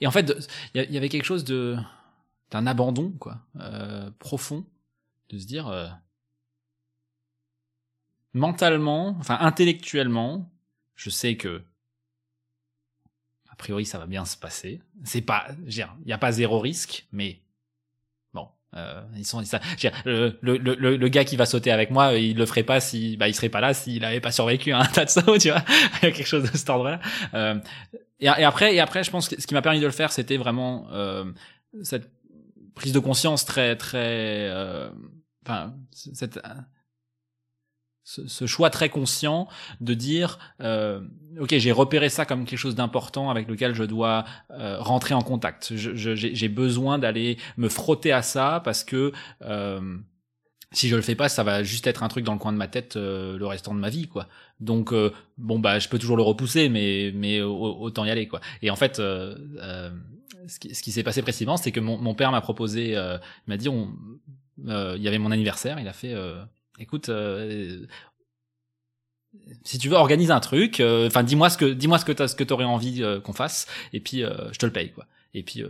[0.00, 0.32] et en fait
[0.74, 1.76] il y, y avait quelque chose de
[2.50, 4.64] d'un abandon quoi euh, profond
[5.30, 5.86] de se dire euh,
[8.32, 10.50] mentalement enfin intellectuellement
[11.00, 11.62] je sais que
[13.50, 14.80] a priori ça va bien se passer.
[15.02, 17.40] C'est pas il y a pas zéro risque mais
[18.34, 19.60] bon euh, ils sont ça,
[20.04, 23.16] le, le, le, le gars qui va sauter avec moi il le ferait pas si
[23.16, 25.50] bah il serait pas là s'il avait pas survécu à un tas de sauts tu
[25.50, 25.64] vois
[26.00, 27.00] quelque chose de cet ordre là
[27.32, 27.58] euh,
[28.20, 30.12] et, et après et après je pense que ce qui m'a permis de le faire
[30.12, 31.24] c'était vraiment euh,
[31.82, 32.10] cette
[32.74, 34.90] prise de conscience très très euh,
[35.46, 36.38] enfin cette
[38.02, 39.46] ce, choix très conscient
[39.80, 41.00] de dire euh,
[41.38, 45.22] ok j'ai repéré ça comme quelque chose d'important avec lequel je dois euh, rentrer en
[45.22, 49.98] contact j'ai besoin d'aller me frotter à ça parce que euh,
[50.72, 52.56] si je le fais pas, ça va juste être un truc dans le coin de
[52.56, 54.28] ma tête euh, le restant de ma vie, quoi.
[54.60, 58.40] Donc euh, bon bah je peux toujours le repousser, mais mais autant y aller, quoi.
[58.62, 59.90] Et en fait, euh,
[60.46, 63.20] ce qui, ce qui s'est passé précisément, c'est que mon, mon père m'a proposé, il
[63.48, 66.14] m'a dit, il y avait mon anniversaire, il a fait,
[66.80, 67.10] écoute,
[69.64, 72.34] si tu veux organiser un truc, enfin dis-moi ce que dis-moi ce que t'as, ce
[72.34, 75.06] que t'aurais envie qu'on fasse, et puis je te le paye, quoi.
[75.34, 75.62] Et puis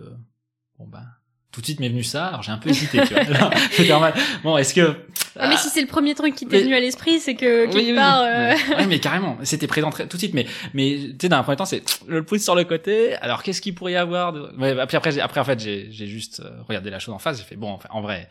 [0.79, 1.05] bon bah
[1.53, 4.13] tout de suite m'est venu ça, alors j'ai un peu hésité, tu vois.
[4.45, 4.95] bon, est-ce que...
[5.39, 7.95] Ah, mais si c'est le premier truc qui t'est venu à l'esprit, c'est que quelque
[7.95, 8.23] part...
[8.23, 8.55] Euh...
[8.79, 11.57] Oui, mais carrément, c'était présent tout de suite, mais, mais tu sais, dans un premier
[11.57, 14.57] temps, c'est le pouce sur le côté, alors qu'est-ce qu'il pourrait y avoir de...
[14.59, 17.39] ouais, après, après, après, en fait, j'ai, j'ai juste euh, regardé la chose en face,
[17.39, 18.29] j'ai fait, bon, en vrai,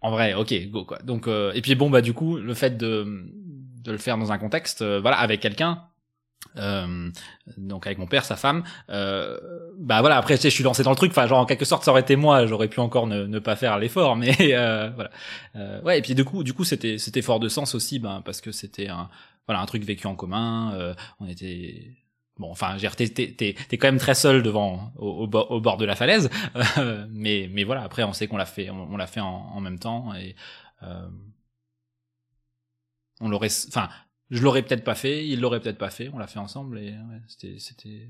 [0.00, 0.98] en vrai, ok, go, quoi.
[0.98, 3.24] Donc, euh, et puis bon, bah, du coup, le fait de,
[3.86, 5.82] le faire dans un contexte, euh, voilà, avec quelqu'un,
[6.56, 7.10] euh,
[7.58, 9.38] donc avec mon père, sa femme, euh,
[9.78, 10.16] bah voilà.
[10.16, 11.10] Après, tu sais, je suis lancé dans le truc.
[11.10, 13.78] Enfin, genre en quelque sorte, ça aurait été moi, j'aurais pu encore ne, pas faire
[13.78, 15.10] l'effort, mais euh, voilà.
[15.56, 15.98] Euh, ouais.
[15.98, 18.52] Et puis du coup, du coup, c'était c'était fort de sens aussi, ben parce que
[18.52, 19.08] c'était un
[19.46, 20.94] voilà un truc vécu en commun.
[21.20, 21.92] On était
[22.38, 22.50] bon.
[22.50, 25.84] Enfin, t'es t'es t'es quand même très seul devant au, au, bord, au bord de
[25.84, 26.30] la falaise,
[27.10, 27.82] mais mais voilà.
[27.82, 30.34] Après, on sait qu'on l'a fait, on, on l'a fait en, en, même temps et
[33.20, 33.48] on l'aurait.
[33.68, 33.88] Enfin,
[34.30, 36.90] je l'aurais peut-être pas fait, il l'aurait peut-être pas fait, on l'a fait ensemble et
[36.90, 38.08] ouais, c'était c'était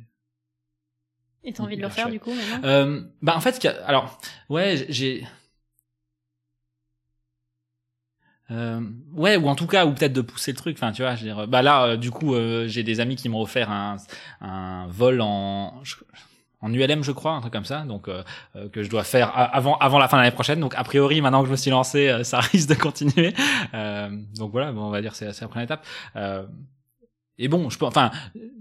[1.44, 2.60] Et t'as envie de le faire du coup maintenant?
[2.64, 4.18] Euh, bah en fait alors
[4.48, 5.26] ouais, j'ai
[8.50, 8.80] euh,
[9.14, 11.24] ouais ou en tout cas ou peut-être de pousser le truc enfin tu vois je
[11.24, 13.96] veux dire, bah là euh, du coup euh, j'ai des amis qui m'ont offert un
[14.40, 15.82] un vol en
[16.60, 18.22] en ULM je crois un truc comme ça donc euh,
[18.56, 20.60] euh, que je dois faire avant avant la fin de l'année prochaine.
[20.60, 23.32] Donc a priori maintenant que je me suis lancé euh, ça risque de continuer.
[24.34, 25.86] Donc voilà bon, on va dire c'est la première étape.
[27.38, 28.10] Et bon je peux enfin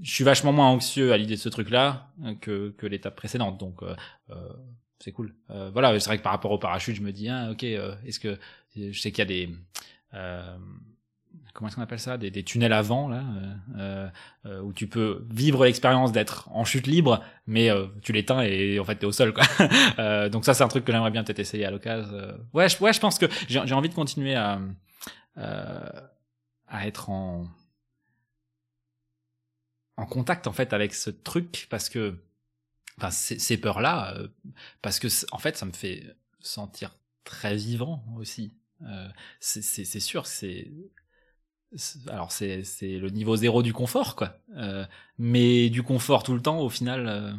[0.02, 2.10] je suis vachement moins anxieux à l'idée de ce truc là
[2.42, 3.58] que que l'étape précédente.
[3.58, 3.82] Donc
[5.00, 5.34] c'est cool.
[5.74, 8.38] Voilà c'est vrai que par rapport au parachute je me dis ah ok est-ce que
[8.76, 9.50] je sais qu'il y a des
[11.56, 12.18] comment est-ce qu'on appelle ça?
[12.18, 13.24] Des, tunnels avant là
[13.78, 14.10] euh,
[14.46, 18.78] euh, où tu peux vivre l'expérience d'être en chute libre mais euh, tu l'éteins et
[18.78, 19.46] en fait t'es au sol quoi.
[19.98, 22.38] Euh, donc ça c'est un truc que j'aimerais bien peut-être essayer à l'occasion euh.
[22.54, 24.60] ouais je, ouais je pense que j'ai envie de continuer à
[25.38, 27.48] à être en
[29.96, 32.18] en contact en fait avec ce truc parce que
[32.98, 34.16] enfin ces peurs là
[34.82, 36.04] parce que en fait ça me fait
[36.42, 38.52] sentir très vivant aussi
[39.40, 40.72] c'est sûr c'est
[42.08, 44.38] alors c'est le niveau zéro du confort quoi.
[44.56, 44.86] Euh,
[45.18, 47.34] mais du confort tout le temps au final euh,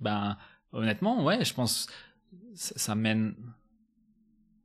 [0.00, 0.36] ben
[0.72, 1.88] honnêtement ouais je pense
[2.54, 3.34] ça, ça, mène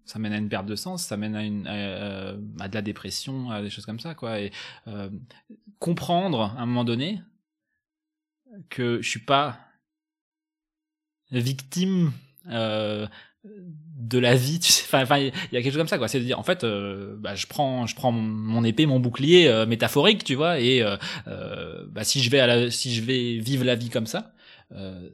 [0.06, 2.34] ça mène à une perte de sens ça mène à une à,
[2.68, 4.40] de la dépression à des choses comme ça quoi.
[4.40, 4.52] Et
[4.88, 5.10] euh,
[5.80, 7.22] comprendre à un moment donné
[8.70, 9.60] que je suis pas
[11.32, 12.12] victime
[12.48, 13.08] euh,
[14.02, 14.86] de la vie tu sais.
[14.94, 16.08] Enfin il y a quelque chose comme ça quoi.
[16.08, 19.48] C'est à dire en fait euh, bah, je prends je prends mon épée mon bouclier
[19.48, 20.98] euh, métaphorique tu vois et euh,
[21.28, 24.34] euh, bah, si je vais à la, si je vais vivre la vie comme ça
[24.72, 25.10] euh,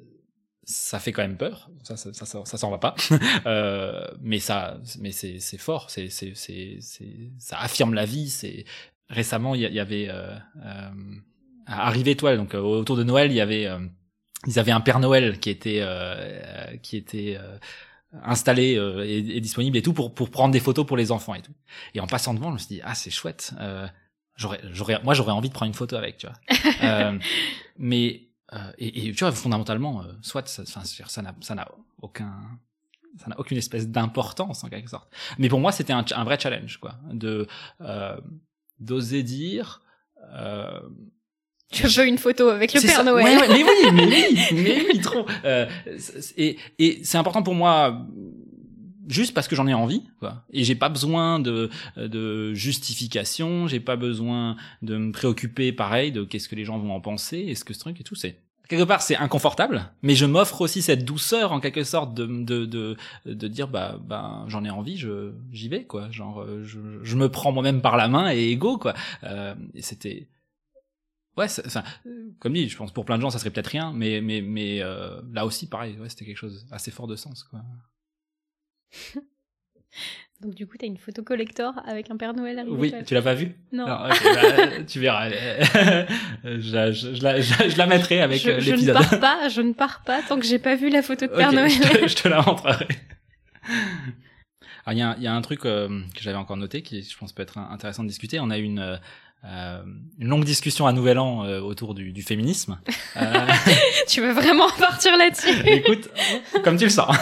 [0.63, 1.69] ça fait quand même peur.
[1.83, 2.95] Ça ça ça, ça, ça s'en va pas.
[4.21, 5.89] Mais ça mais c'est c'est fort.
[5.89, 6.79] C'est c'est c'est
[7.37, 8.29] ça affirme la vie.
[8.29, 8.65] C'est
[9.09, 10.09] récemment il y, avait
[11.65, 13.69] arrivé toi donc autour de Noël il y avait
[14.45, 15.81] ils avaient un Père Noël qui était
[16.81, 17.37] qui était
[18.23, 21.35] installé euh, et, et, disponible et tout pour pour prendre des photos pour les enfants
[21.35, 21.53] et tout.
[21.93, 23.53] Et en passant devant, je me suis dit ah c'est chouette.
[23.59, 23.87] Euh,
[24.37, 26.35] j'aurais j'aurais moi j'aurais envie de prendre une photo avec, tu vois.
[26.83, 27.19] euh,
[27.77, 31.67] mais euh, et, et, tu vois fondamentalement, euh, soit ça ça n'a ça n'a
[32.01, 32.33] aucun
[33.17, 35.11] ça n'a aucune espèce d'importance en quelque sorte.
[35.37, 37.47] Mais pour moi c'était un, un vrai challenge quoi de
[38.79, 39.81] d'oser dire
[41.71, 43.03] je veux une photo avec le Père ça.
[43.03, 43.25] Noël.
[43.25, 45.25] Ouais, ouais, mais oui, mais oui, mais oui, trop.
[45.45, 45.65] Euh,
[46.37, 48.05] et et c'est important pour moi
[49.07, 50.43] juste parce que j'en ai envie quoi.
[50.51, 56.23] et j'ai pas besoin de de justification j'ai pas besoin de me préoccuper pareil de
[56.25, 58.83] qu'est-ce que les gens vont en penser est-ce que ce truc et tout c'est quelque
[58.83, 62.97] part c'est inconfortable mais je m'offre aussi cette douceur en quelque sorte de de de,
[63.25, 67.29] de dire bah bah j'en ai envie je j'y vais quoi genre je, je me
[67.29, 68.93] prends moi-même par la main et ego quoi
[69.23, 70.27] euh, et c'était
[71.37, 71.83] ouais enfin
[72.39, 74.81] comme dit je pense pour plein de gens ça serait peut-être rien mais mais mais
[74.81, 77.61] euh, là aussi pareil ouais c'était quelque chose assez fort de sens quoi.
[80.41, 83.21] Donc du coup t'as une photo collector avec un Père Noël arrivé oui tu l'as
[83.21, 85.29] pas vu non, non okay, bah, tu verras
[86.43, 89.49] je, la, je, je, la, je, la mettrai avec je, l'épisode je ne pars pas
[89.49, 91.71] je ne pars pas tant que j'ai pas vu la photo de Père okay, Noël.
[91.71, 92.87] je te, je te la montrerai.
[94.87, 97.17] Alors il y a, y a un truc euh, que j'avais encore noté qui je
[97.17, 98.39] pense peut être intéressant de discuter.
[98.39, 98.95] On a une euh,
[99.43, 99.83] euh,
[100.19, 102.79] une longue discussion à Nouvel An euh, autour du, du féminisme.
[103.17, 103.47] Euh...
[104.07, 105.59] tu veux vraiment partir là-dessus?
[105.65, 106.09] Écoute,
[106.63, 107.15] comme tu le sens.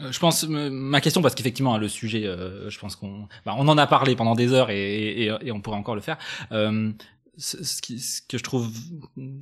[0.00, 3.68] Euh, je pense ma question parce qu'effectivement le sujet, euh, je pense qu'on bah, on
[3.68, 6.18] en a parlé pendant des heures et, et, et on pourrait encore le faire.
[6.50, 6.92] Euh,
[7.36, 8.70] ce, qui, ce, que je trouve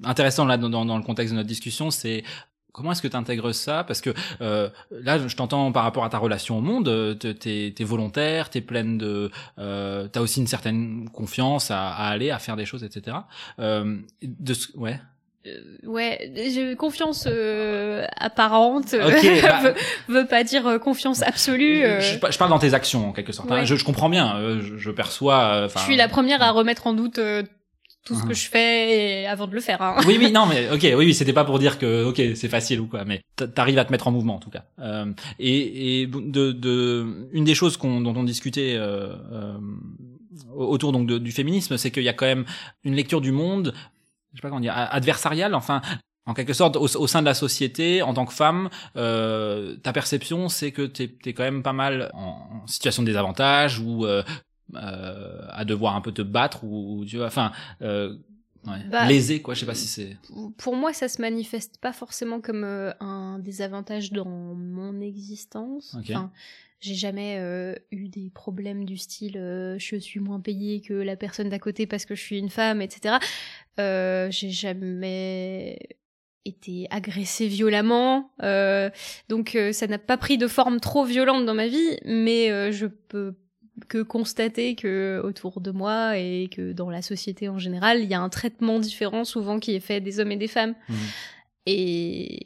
[0.04, 2.24] intéressant là dans, dans le contexte de notre discussion, c'est
[2.72, 3.84] Comment est-ce que tu intègres ça?
[3.84, 4.10] Parce que
[4.40, 8.62] euh, là, je t'entends par rapport à ta relation au monde, t'es es volontaire, t'es
[8.62, 12.82] pleine de, euh, t'as aussi une certaine confiance à, à, aller, à faire des choses,
[12.82, 13.18] etc.
[13.58, 14.98] Euh, de ouais.
[15.46, 15.50] Euh,
[15.84, 18.94] ouais, j'ai confiance euh, apparente.
[18.94, 19.74] Okay, bah...
[20.08, 21.82] veut, pas dire euh, confiance absolue.
[21.82, 22.00] Euh...
[22.00, 23.50] Je, je, parle dans tes actions en quelque sorte.
[23.50, 23.64] Hein.
[23.64, 24.60] Je, je, comprends bien.
[24.60, 25.66] Je, je perçois.
[25.68, 27.18] je suis la première à remettre en doute
[28.04, 29.80] tout ce que je fais avant de le faire.
[29.80, 29.96] Hein.
[30.06, 32.80] Oui, oui, non, mais ok, oui, oui, c'était pas pour dire que ok, c'est facile
[32.80, 33.22] ou quoi, mais
[33.54, 34.64] t'arrives à te mettre en mouvement en tout cas.
[34.80, 39.58] Euh, et, et de, de, une des choses qu'on, dont on discutait euh, euh,
[40.54, 42.44] autour donc de, du féminisme, c'est qu'il y a quand même
[42.84, 43.72] une lecture du monde,
[44.32, 45.80] je sais pas comment dire, adversariale, enfin.
[46.24, 49.92] En quelque sorte, au, au sein de la société, en tant que femme, euh, ta
[49.92, 54.06] perception, c'est que t'es es quand même pas mal en, en situation de désavantage ou
[54.06, 54.22] euh, euh,
[54.74, 57.52] à devoir un peu te battre ou, tu vois, enfin,
[57.82, 58.16] euh,
[58.66, 59.54] ouais, bah, lésé quoi.
[59.54, 60.16] Je sais pas si c'est.
[60.58, 65.94] Pour moi, ça se manifeste pas forcément comme euh, un désavantage dans mon existence.
[65.98, 66.14] Okay.
[66.14, 66.32] Enfin,
[66.82, 71.14] j'ai jamais euh, eu des problèmes du style euh, je suis moins payée que la
[71.14, 73.16] personne d'à côté parce que je suis une femme, etc.
[73.78, 75.78] Euh, j'ai jamais
[76.44, 78.90] été agressée violemment, euh,
[79.28, 82.86] donc euh, ça n'a pas pris de forme trop violente dans ma vie, mais je
[82.86, 83.36] peux
[83.88, 88.14] que constater que autour de moi et que dans la société en général, il y
[88.14, 90.74] a un traitement différent souvent qui est fait des hommes et des femmes.
[90.88, 90.94] Mmh.
[91.66, 92.40] Et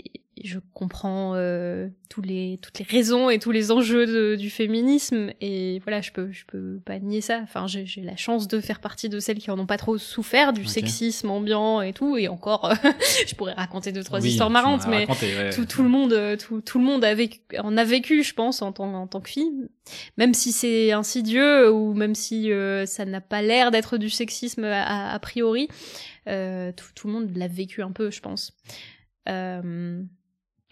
[0.45, 5.31] je comprends euh, tous les toutes les raisons et tous les enjeux de, du féminisme
[5.41, 8.81] et voilà je peux je peux pas nier ça enfin j'ai la chance de faire
[8.81, 10.71] partie de celles qui en ont pas trop souffert du okay.
[10.71, 12.71] sexisme ambiant et tout et encore
[13.27, 15.51] je pourrais raconter deux trois oui, histoires marrantes mais ouais.
[15.51, 18.61] tout tout le monde tout tout le monde a vécu en a vécu je pense
[18.61, 19.69] en tant en tant que fille
[20.19, 24.65] même si c'est insidieux ou même si euh, ça n'a pas l'air d'être du sexisme
[24.65, 25.69] a, a priori
[26.29, 28.53] euh, tout, tout le monde l'a vécu un peu je pense
[29.29, 30.03] euh,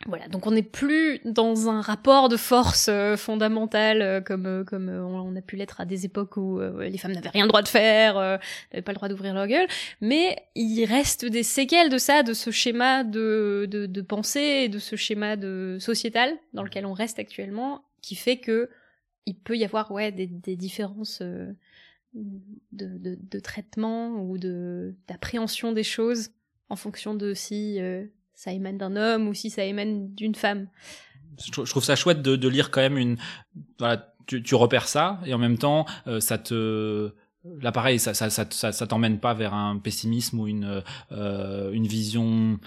[0.07, 4.65] voilà, donc on n'est plus dans un rapport de force euh, fondamentale euh, comme euh,
[4.65, 7.63] comme on a pu l'être à des époques où les femmes n'avaient rien le droit
[7.63, 9.67] de faire, n'avaient pas le droit d'ouvrir leur gueule,
[10.01, 14.79] mais il reste des séquelles de ça, de ce schéma de de, de pensée, de
[14.79, 18.69] ce schéma de sociétal dans lequel on reste actuellement, qui fait que
[19.27, 21.57] il peut y avoir ouais des, des différences de,
[22.73, 26.31] de, de traitement ou de d'appréhension des choses
[26.69, 27.79] en fonction de si
[28.35, 30.69] ça émane d'un homme ou si ça émane d'une femme.
[31.43, 33.17] Je trouve ça chouette de, lire quand même une.
[33.79, 37.13] Voilà, tu, tu repères ça et en même temps, euh, ça te.
[37.61, 40.83] Là, pareil, ça, ça, ça, ça, t'emmène pas vers un pessimisme ou une,
[41.13, 42.59] euh, une vision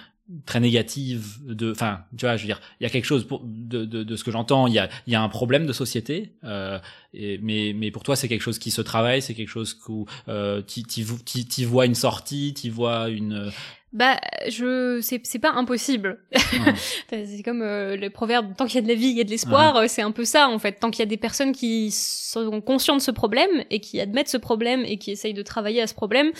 [0.44, 3.86] très négative de enfin tu vois je veux dire il y a quelque chose de,
[3.86, 6.34] de, de ce que j'entends il y a il y a un problème de société
[6.44, 6.78] euh,
[7.14, 10.04] et, mais mais pour toi c'est quelque chose qui se travaille c'est quelque chose où
[10.28, 13.50] euh, tu vois une sortie tu vois une
[13.92, 14.18] bah,
[14.48, 16.18] je c'est c'est pas impossible.
[17.08, 19.24] C'est comme euh, le proverbe tant qu'il y a de la vie, il y a
[19.24, 19.76] de l'espoir.
[19.76, 19.88] Ouais.
[19.88, 20.72] C'est un peu ça en fait.
[20.72, 24.28] Tant qu'il y a des personnes qui sont conscientes de ce problème et qui admettent
[24.28, 26.32] ce problème et qui essayent de travailler à ce problème,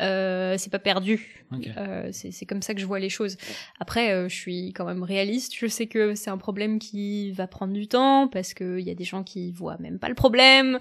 [0.00, 1.43] euh, c'est pas perdu.
[1.58, 1.72] Okay.
[1.76, 3.36] Euh, c'est comme ça que je vois les choses.
[3.80, 5.54] Après, euh, je suis quand même réaliste.
[5.56, 8.90] Je sais que c'est un problème qui va prendre du temps parce que il y
[8.90, 10.78] a des gens qui voient même pas le problème.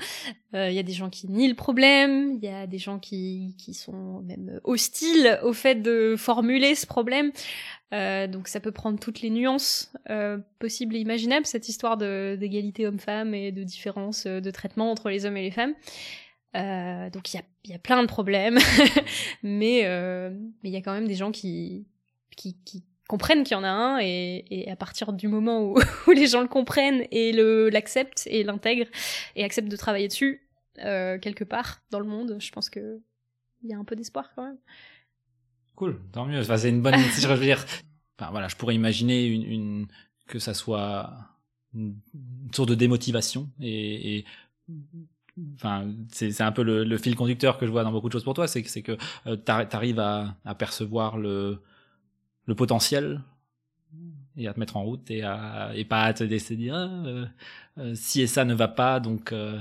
[0.53, 2.37] Euh, il y a des gens qui nient le problème.
[2.41, 6.85] Il y a des gens qui qui sont même hostiles au fait de formuler ce
[6.85, 7.31] problème.
[7.91, 9.93] Donc ça peut prendre toutes les nuances
[10.57, 15.37] possibles et imaginables, cette histoire d'égalité homme-femme et de différence de traitement entre les hommes
[15.37, 15.75] et les femmes.
[16.55, 18.59] Euh, donc il y a, y a plein de problèmes,
[19.43, 21.85] mais euh, mais il y a quand même des gens qui
[22.35, 22.55] qui,
[23.07, 25.61] comprennent qu'il y en a un et, à partir du moment
[26.07, 27.31] où, les gens le comprennent et
[27.69, 28.89] l'acceptent et l'intègrent
[29.35, 30.49] et acceptent de travailler dessus
[30.79, 33.01] euh, quelque part dans le monde, je pense que
[33.61, 34.57] il y a un peu d'espoir quand même.
[35.75, 36.41] Cool, tant mieux.
[36.41, 36.95] Enfin, c'est une bonne.
[36.97, 37.63] je veux dire,
[38.17, 39.87] enfin voilà, je pourrais imaginer une, une
[40.27, 41.13] que ça soit
[41.73, 41.95] une,
[42.53, 44.25] sorte de démotivation et
[45.55, 48.23] enfin c'est un peu le, le, fil conducteur que je vois dans beaucoup de choses
[48.23, 51.59] pour toi, c'est que c'est que euh, t'arrives à, à percevoir le
[52.45, 53.21] le potentiel
[54.37, 57.05] et à te mettre en route et à et pas à te laisser dire ah,
[57.05, 57.25] euh,
[57.77, 59.59] euh, si et ça ne va pas donc euh,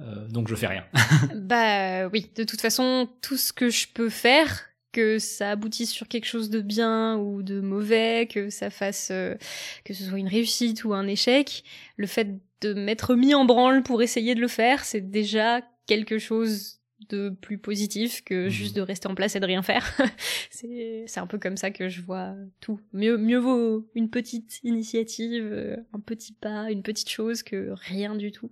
[0.00, 0.84] euh donc je fais rien.
[1.34, 4.64] bah oui, de toute façon tout ce que je peux faire
[4.94, 9.34] que ça aboutisse sur quelque chose de bien ou de mauvais, que ça fasse euh,
[9.84, 11.64] que ce soit une réussite ou un échec,
[11.96, 12.28] le fait
[12.62, 16.80] de m'être mis en branle pour essayer de le faire, c'est déjà quelque chose
[17.10, 18.48] de plus positif que Mhm.
[18.48, 19.84] juste de rester en place et de rien faire.
[20.50, 22.80] c'est un peu comme ça que je vois tout.
[22.94, 28.14] Mieux mieux vaut une petite initiative, euh, un petit pas, une petite chose que rien
[28.16, 28.50] du tout.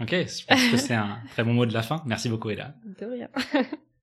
[0.00, 2.02] Ok, je pense que c'est un très bon mot de la fin.
[2.06, 2.74] Merci beaucoup, Ella.
[3.00, 3.28] De rien.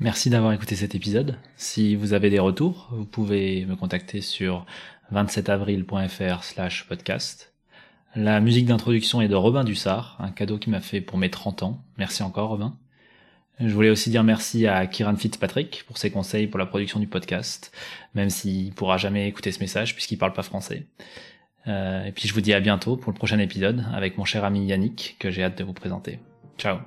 [0.00, 1.36] Merci d'avoir écouté cet épisode.
[1.56, 4.64] Si vous avez des retours, vous pouvez me contacter sur
[5.12, 7.52] 27avril.fr slash podcast.
[8.14, 11.64] La musique d'introduction est de Robin Dussard, un cadeau qu'il m'a fait pour mes 30
[11.64, 11.82] ans.
[11.98, 12.76] Merci encore, Robin.
[13.58, 17.08] Je voulais aussi dire merci à Kieran Fitzpatrick pour ses conseils pour la production du
[17.08, 17.72] podcast,
[18.14, 20.86] même s'il pourra jamais écouter ce message puisqu'il parle pas français.
[21.66, 24.44] Euh, et puis je vous dis à bientôt pour le prochain épisode avec mon cher
[24.44, 26.20] ami Yannick que j'ai hâte de vous présenter.
[26.56, 26.78] Ciao